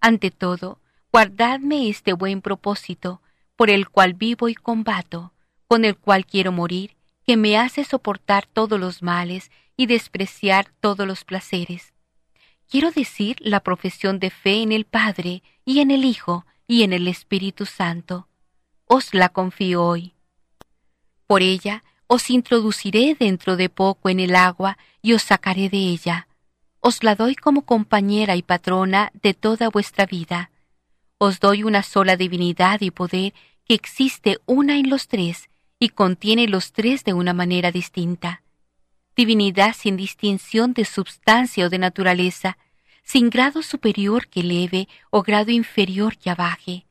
[0.00, 0.80] Ante todo,
[1.12, 3.20] guardadme este buen propósito,
[3.56, 5.32] por el cual vivo y combato,
[5.68, 6.96] con el cual quiero morir,
[7.26, 11.92] que me hace soportar todos los males y despreciar todos los placeres.
[12.68, 16.92] Quiero decir la profesión de fe en el Padre y en el Hijo y en
[16.92, 18.28] el Espíritu Santo.
[18.86, 20.14] Os la confío hoy.
[21.26, 26.26] Por ella os introduciré dentro de poco en el agua y os sacaré de ella.
[26.80, 30.50] Os la doy como compañera y patrona de toda vuestra vida.
[31.18, 36.48] Os doy una sola divinidad y poder que existe una en los tres y contiene
[36.48, 38.42] los tres de una manera distinta.
[39.14, 42.56] Divinidad sin distinción de substancia o de naturaleza,
[43.02, 46.86] sin grado superior que eleve o grado inferior que abaje.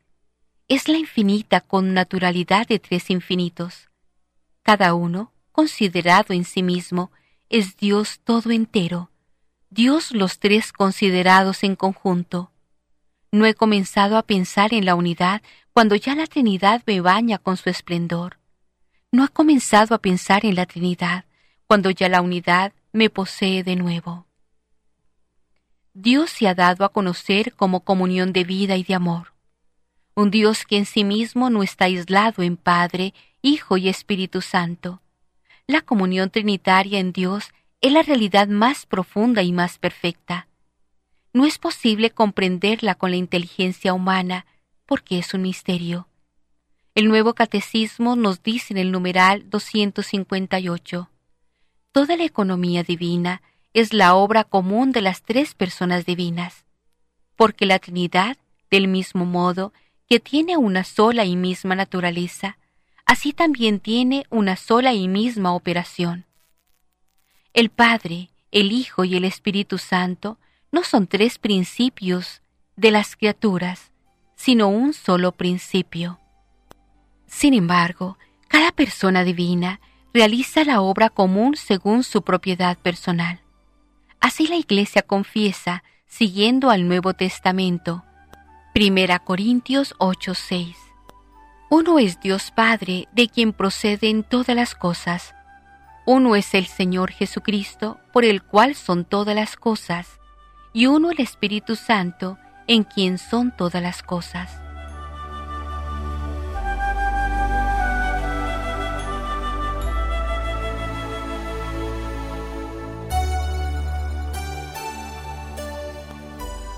[0.67, 3.89] Es la infinita con naturalidad de tres infinitos
[4.69, 7.11] cada uno, considerado en sí mismo,
[7.49, 9.09] es Dios todo entero,
[9.71, 12.51] Dios los tres considerados en conjunto.
[13.31, 15.43] No he comenzado a pensar en la unidad
[15.73, 18.39] cuando ya la Trinidad me baña con su esplendor.
[19.11, 21.25] No he comenzado a pensar en la Trinidad
[21.67, 24.25] cuando ya la unidad me posee de nuevo.
[25.93, 29.33] Dios se ha dado a conocer como comunión de vida y de amor.
[30.15, 33.13] Un Dios que en sí mismo no está aislado en Padre,
[33.43, 35.01] Hijo y Espíritu Santo.
[35.67, 37.51] La comunión trinitaria en Dios
[37.81, 40.47] es la realidad más profunda y más perfecta.
[41.31, 44.45] No es posible comprenderla con la inteligencia humana
[44.85, 46.07] porque es un misterio.
[46.95, 51.09] El nuevo catecismo nos dice en el numeral 258,
[51.91, 53.41] Toda la economía divina
[53.73, 56.65] es la obra común de las tres personas divinas,
[57.35, 58.37] porque la Trinidad,
[58.69, 59.71] del mismo modo
[60.07, 62.57] que tiene una sola y misma naturaleza,
[63.05, 66.25] así también tiene una sola y misma operación.
[67.53, 70.37] El Padre, el Hijo y el Espíritu Santo
[70.71, 72.41] no son tres principios
[72.75, 73.91] de las criaturas,
[74.35, 76.19] sino un solo principio.
[77.25, 79.79] Sin embargo, cada persona divina
[80.13, 83.41] realiza la obra común según su propiedad personal.
[84.19, 88.03] Así la Iglesia confiesa, siguiendo al Nuevo Testamento.
[88.73, 90.89] Primera Corintios 8:6
[91.71, 95.35] uno es Dios Padre, de quien proceden todas las cosas.
[96.11, 100.19] Uno es el Señor Jesucristo, por el cual son todas las cosas.
[100.73, 104.59] Y uno el Espíritu Santo, en quien son todas las cosas.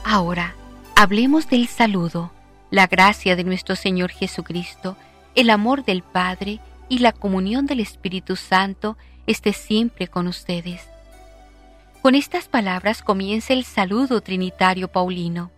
[0.03, 0.55] Ahora,
[0.97, 2.34] hablemos del saludo
[2.69, 4.97] la gracia de nuestro Señor Jesucristo,
[5.36, 6.59] el amor del Padre
[6.89, 8.97] y la comunión del Espíritu Santo
[9.32, 10.88] esté siempre con ustedes.
[12.01, 15.51] Con estas palabras comienza el saludo trinitario paulino.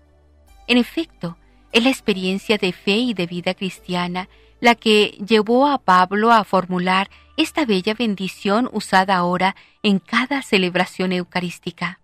[0.68, 1.38] En efecto,
[1.72, 6.44] es la experiencia de fe y de vida cristiana la que llevó a Pablo a
[6.44, 12.00] formular esta bella bendición usada ahora en cada celebración eucarística.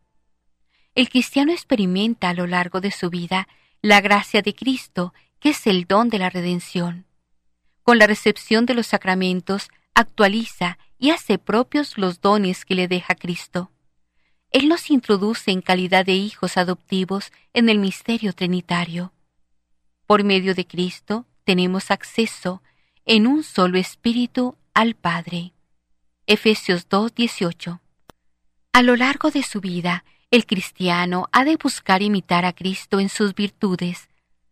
[0.95, 3.47] El cristiano experimenta a lo largo de su vida
[3.81, 7.05] la gracia de Cristo, que es el don de la redención.
[7.83, 13.15] Con la recepción de los sacramentos, actualiza y hace propios los dones que le deja
[13.15, 13.71] Cristo.
[14.51, 19.13] Él nos introduce en calidad de hijos adoptivos en el misterio trinitario.
[20.05, 22.61] Por medio de Cristo tenemos acceso
[23.05, 25.53] en un solo espíritu al Padre.
[26.27, 27.79] Efesios 2:18.
[28.73, 33.09] A lo largo de su vida, el cristiano ha de buscar imitar a Cristo en
[33.09, 34.09] sus virtudes,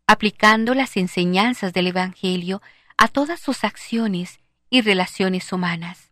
[0.08, 2.62] aplicando las enseñanzas del Evangelio
[2.98, 4.40] a todas sus acciones
[4.70, 6.07] y relaciones humanas.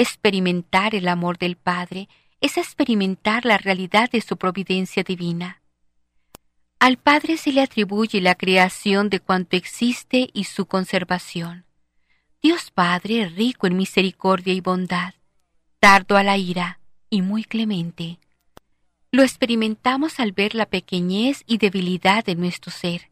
[0.00, 2.08] Experimentar el amor del Padre
[2.40, 5.60] es experimentar la realidad de su providencia divina.
[6.78, 11.66] Al Padre se le atribuye la creación de cuanto existe y su conservación.
[12.40, 15.12] Dios Padre rico en misericordia y bondad,
[15.80, 16.80] tardo a la ira
[17.10, 18.20] y muy clemente.
[19.10, 23.10] Lo experimentamos al ver la pequeñez y debilidad de nuestro ser.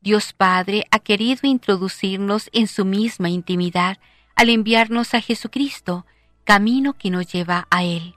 [0.00, 3.98] Dios Padre ha querido introducirnos en su misma intimidad
[4.36, 6.06] al enviarnos a Jesucristo,
[6.44, 8.14] camino que nos lleva a Él.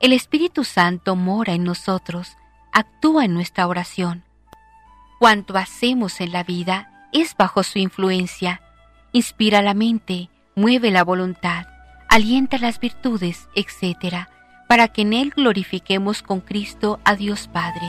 [0.00, 2.36] El Espíritu Santo mora en nosotros,
[2.72, 4.24] actúa en nuestra oración.
[5.18, 8.60] Cuanto hacemos en la vida es bajo su influencia,
[9.12, 11.66] inspira la mente, mueve la voluntad,
[12.08, 14.26] alienta las virtudes, etc.,
[14.68, 17.86] para que en Él glorifiquemos con Cristo a Dios Padre.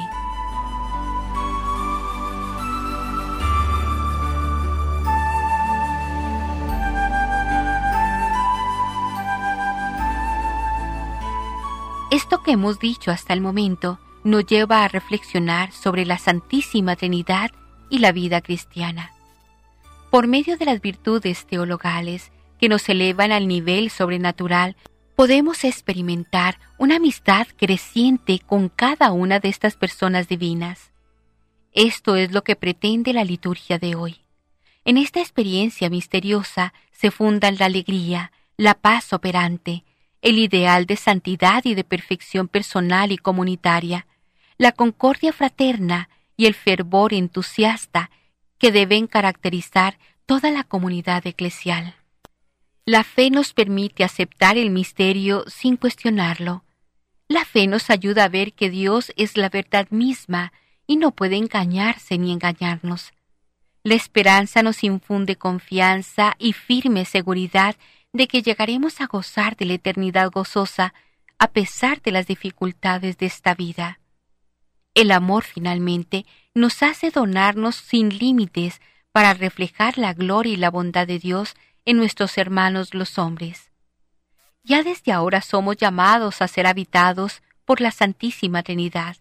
[12.18, 17.52] Esto que hemos dicho hasta el momento nos lleva a reflexionar sobre la Santísima Trinidad
[17.92, 19.12] y la vida cristiana.
[20.10, 24.76] Por medio de las virtudes teologales que nos elevan al nivel sobrenatural,
[25.16, 30.90] podemos experimentar una amistad creciente con cada una de estas personas divinas.
[31.72, 34.16] Esto es lo que pretende la liturgia de hoy.
[34.86, 39.84] En esta experiencia misteriosa se fundan la alegría, la paz operante,
[40.22, 44.08] el ideal de santidad y de perfección personal y comunitaria,
[44.58, 48.10] la concordia fraterna y el fervor entusiasta
[48.58, 51.96] que deben caracterizar toda la comunidad eclesial.
[52.86, 56.64] La fe nos permite aceptar el misterio sin cuestionarlo.
[57.28, 60.54] La fe nos ayuda a ver que Dios es la verdad misma
[60.88, 63.12] y no puede engañarse ni engañarnos.
[63.84, 67.76] La esperanza nos infunde confianza y firme seguridad
[68.14, 70.94] de que llegaremos a gozar de la eternidad gozosa
[71.40, 74.00] a pesar de las dificultades de esta vida.
[74.94, 78.82] El amor finalmente nos hace donarnos sin límites
[79.12, 81.56] para reflejar la gloria y la bondad de Dios
[81.86, 83.72] en nuestros hermanos los hombres.
[84.64, 89.18] Ya desde ahora somos llamados a ser habitados por la Santísima Trinidad.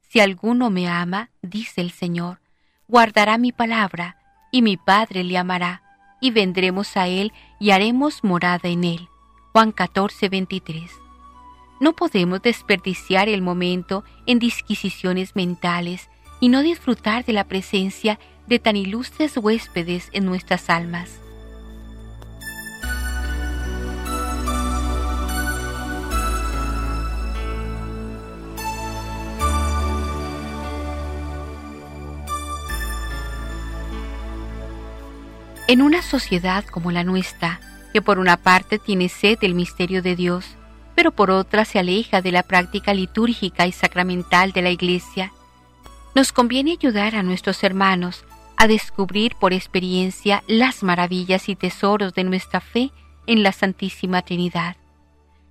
[0.00, 2.40] Si alguno me ama, dice el Señor,
[2.88, 4.18] guardará mi palabra,
[4.50, 5.82] y mi Padre le amará,
[6.20, 9.08] y vendremos a él y haremos morada en él.
[9.52, 10.90] Juan 14, 23.
[11.80, 16.08] No podemos desperdiciar el momento en disquisiciones mentales
[16.40, 21.20] y no disfrutar de la presencia de tan ilustres huéspedes en nuestras almas.
[35.68, 37.60] En una sociedad como la nuestra,
[37.92, 40.46] que por una parte tiene sed del misterio de Dios,
[40.94, 45.32] pero por otra se aleja de la práctica litúrgica y sacramental de la Iglesia,
[46.14, 48.24] nos conviene ayudar a nuestros hermanos
[48.56, 52.92] a descubrir por experiencia las maravillas y tesoros de nuestra fe
[53.26, 54.76] en la Santísima Trinidad.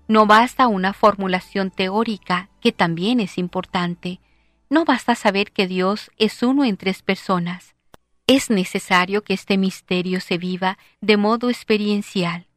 [0.07, 4.22] No basta una formulación teórica, que también es importante.
[4.70, 7.74] No basta saber que Dios es uno en tres personas.
[8.28, 12.47] Es necesario que este misterio se viva de modo experiencial.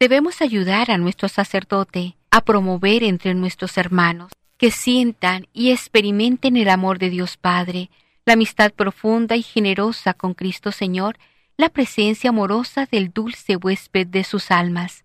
[0.00, 6.68] Debemos ayudar a nuestro sacerdote a promover entre nuestros hermanos que sientan y experimenten el
[6.68, 7.90] amor de Dios Padre,
[8.24, 11.16] la amistad profunda y generosa con Cristo Señor,
[11.56, 15.04] la presencia amorosa del dulce huésped de sus almas.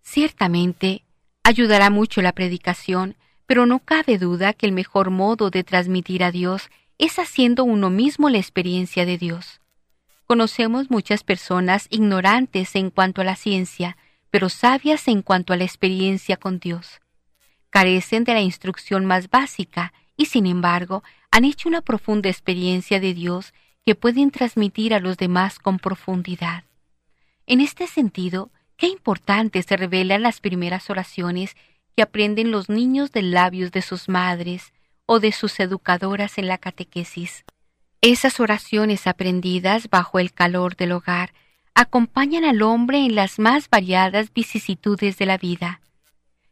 [0.00, 1.04] Ciertamente,
[1.42, 6.30] ayudará mucho la predicación, pero no cabe duda que el mejor modo de transmitir a
[6.30, 9.60] Dios es haciendo uno mismo la experiencia de Dios.
[10.26, 13.96] Conocemos muchas personas ignorantes en cuanto a la ciencia,
[14.30, 17.00] pero sabias en cuanto a la experiencia con Dios.
[17.70, 23.14] Carecen de la instrucción más básica y sin embargo han hecho una profunda experiencia de
[23.14, 23.54] Dios
[23.86, 26.64] que pueden transmitir a los demás con profundidad.
[27.46, 31.56] En este sentido, qué importante se revelan las primeras oraciones
[31.96, 34.72] que aprenden los niños de labios de sus madres,
[35.10, 37.46] o de sus educadoras en la catequesis.
[38.02, 41.32] Esas oraciones aprendidas bajo el calor del hogar
[41.74, 45.80] acompañan al hombre en las más variadas vicisitudes de la vida.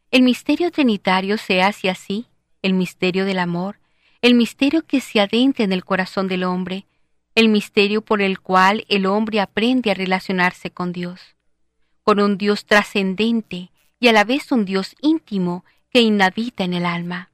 [0.09, 2.25] El misterio trinitario se hace así,
[2.63, 3.79] el misterio del amor,
[4.23, 6.87] el misterio que se adentra en el corazón del hombre,
[7.35, 11.35] el misterio por el cual el hombre aprende a relacionarse con Dios,
[12.01, 16.87] con un Dios trascendente y a la vez un Dios íntimo que inhabita en el
[16.87, 17.29] alma.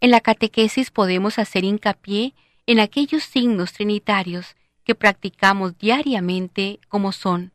[0.00, 2.34] En la catequesis podemos hacer hincapié
[2.66, 7.52] en aquellos signos trinitarios que practicamos diariamente como son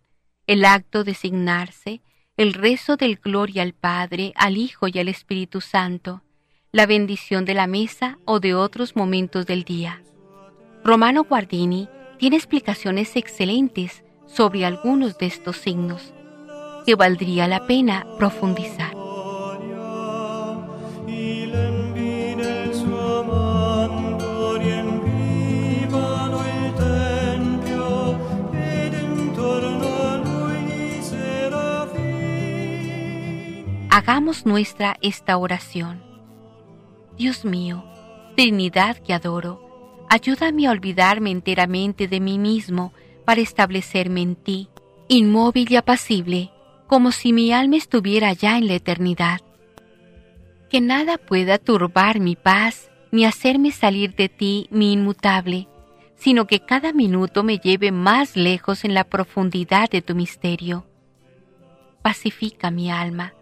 [0.47, 2.01] el acto de signarse,
[2.35, 6.23] el rezo del Gloria al Padre, al Hijo y al Espíritu Santo,
[6.71, 10.01] la bendición de la mesa o de otros momentos del día.
[10.83, 11.87] Romano Guardini
[12.17, 16.13] tiene explicaciones excelentes sobre algunos de estos signos,
[16.85, 19.01] que valdría la pena profundizar.
[33.93, 36.01] Hagamos nuestra esta oración.
[37.17, 37.83] Dios mío,
[38.37, 42.93] Trinidad que adoro, ayúdame a olvidarme enteramente de mí mismo
[43.25, 44.69] para establecerme en ti,
[45.09, 46.51] inmóvil y apacible,
[46.87, 49.41] como si mi alma estuviera ya en la eternidad.
[50.69, 55.67] Que nada pueda turbar mi paz ni hacerme salir de ti mi inmutable,
[56.15, 60.85] sino que cada minuto me lleve más lejos en la profundidad de tu misterio.
[62.01, 63.33] Pacifica mi alma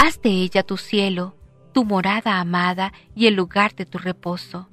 [0.00, 1.34] Haz de ella tu cielo,
[1.72, 4.68] tu morada amada y el lugar de tu reposo.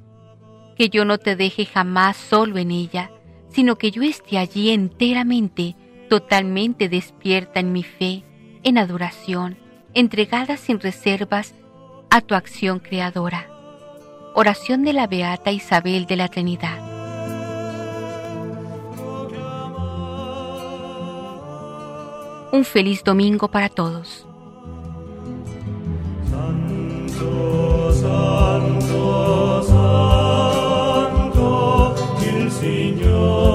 [0.77, 3.09] Que yo no te deje jamás solo en ella,
[3.49, 5.75] sino que yo esté allí enteramente,
[6.09, 8.23] totalmente despierta en mi fe,
[8.61, 9.57] en adoración,
[9.95, 11.55] entregada sin reservas
[12.11, 13.49] a tu acción creadora.
[14.35, 16.77] Oración de la Beata Isabel de la Trinidad.
[22.51, 24.24] Un feliz domingo para todos.
[33.25, 33.54] Lord.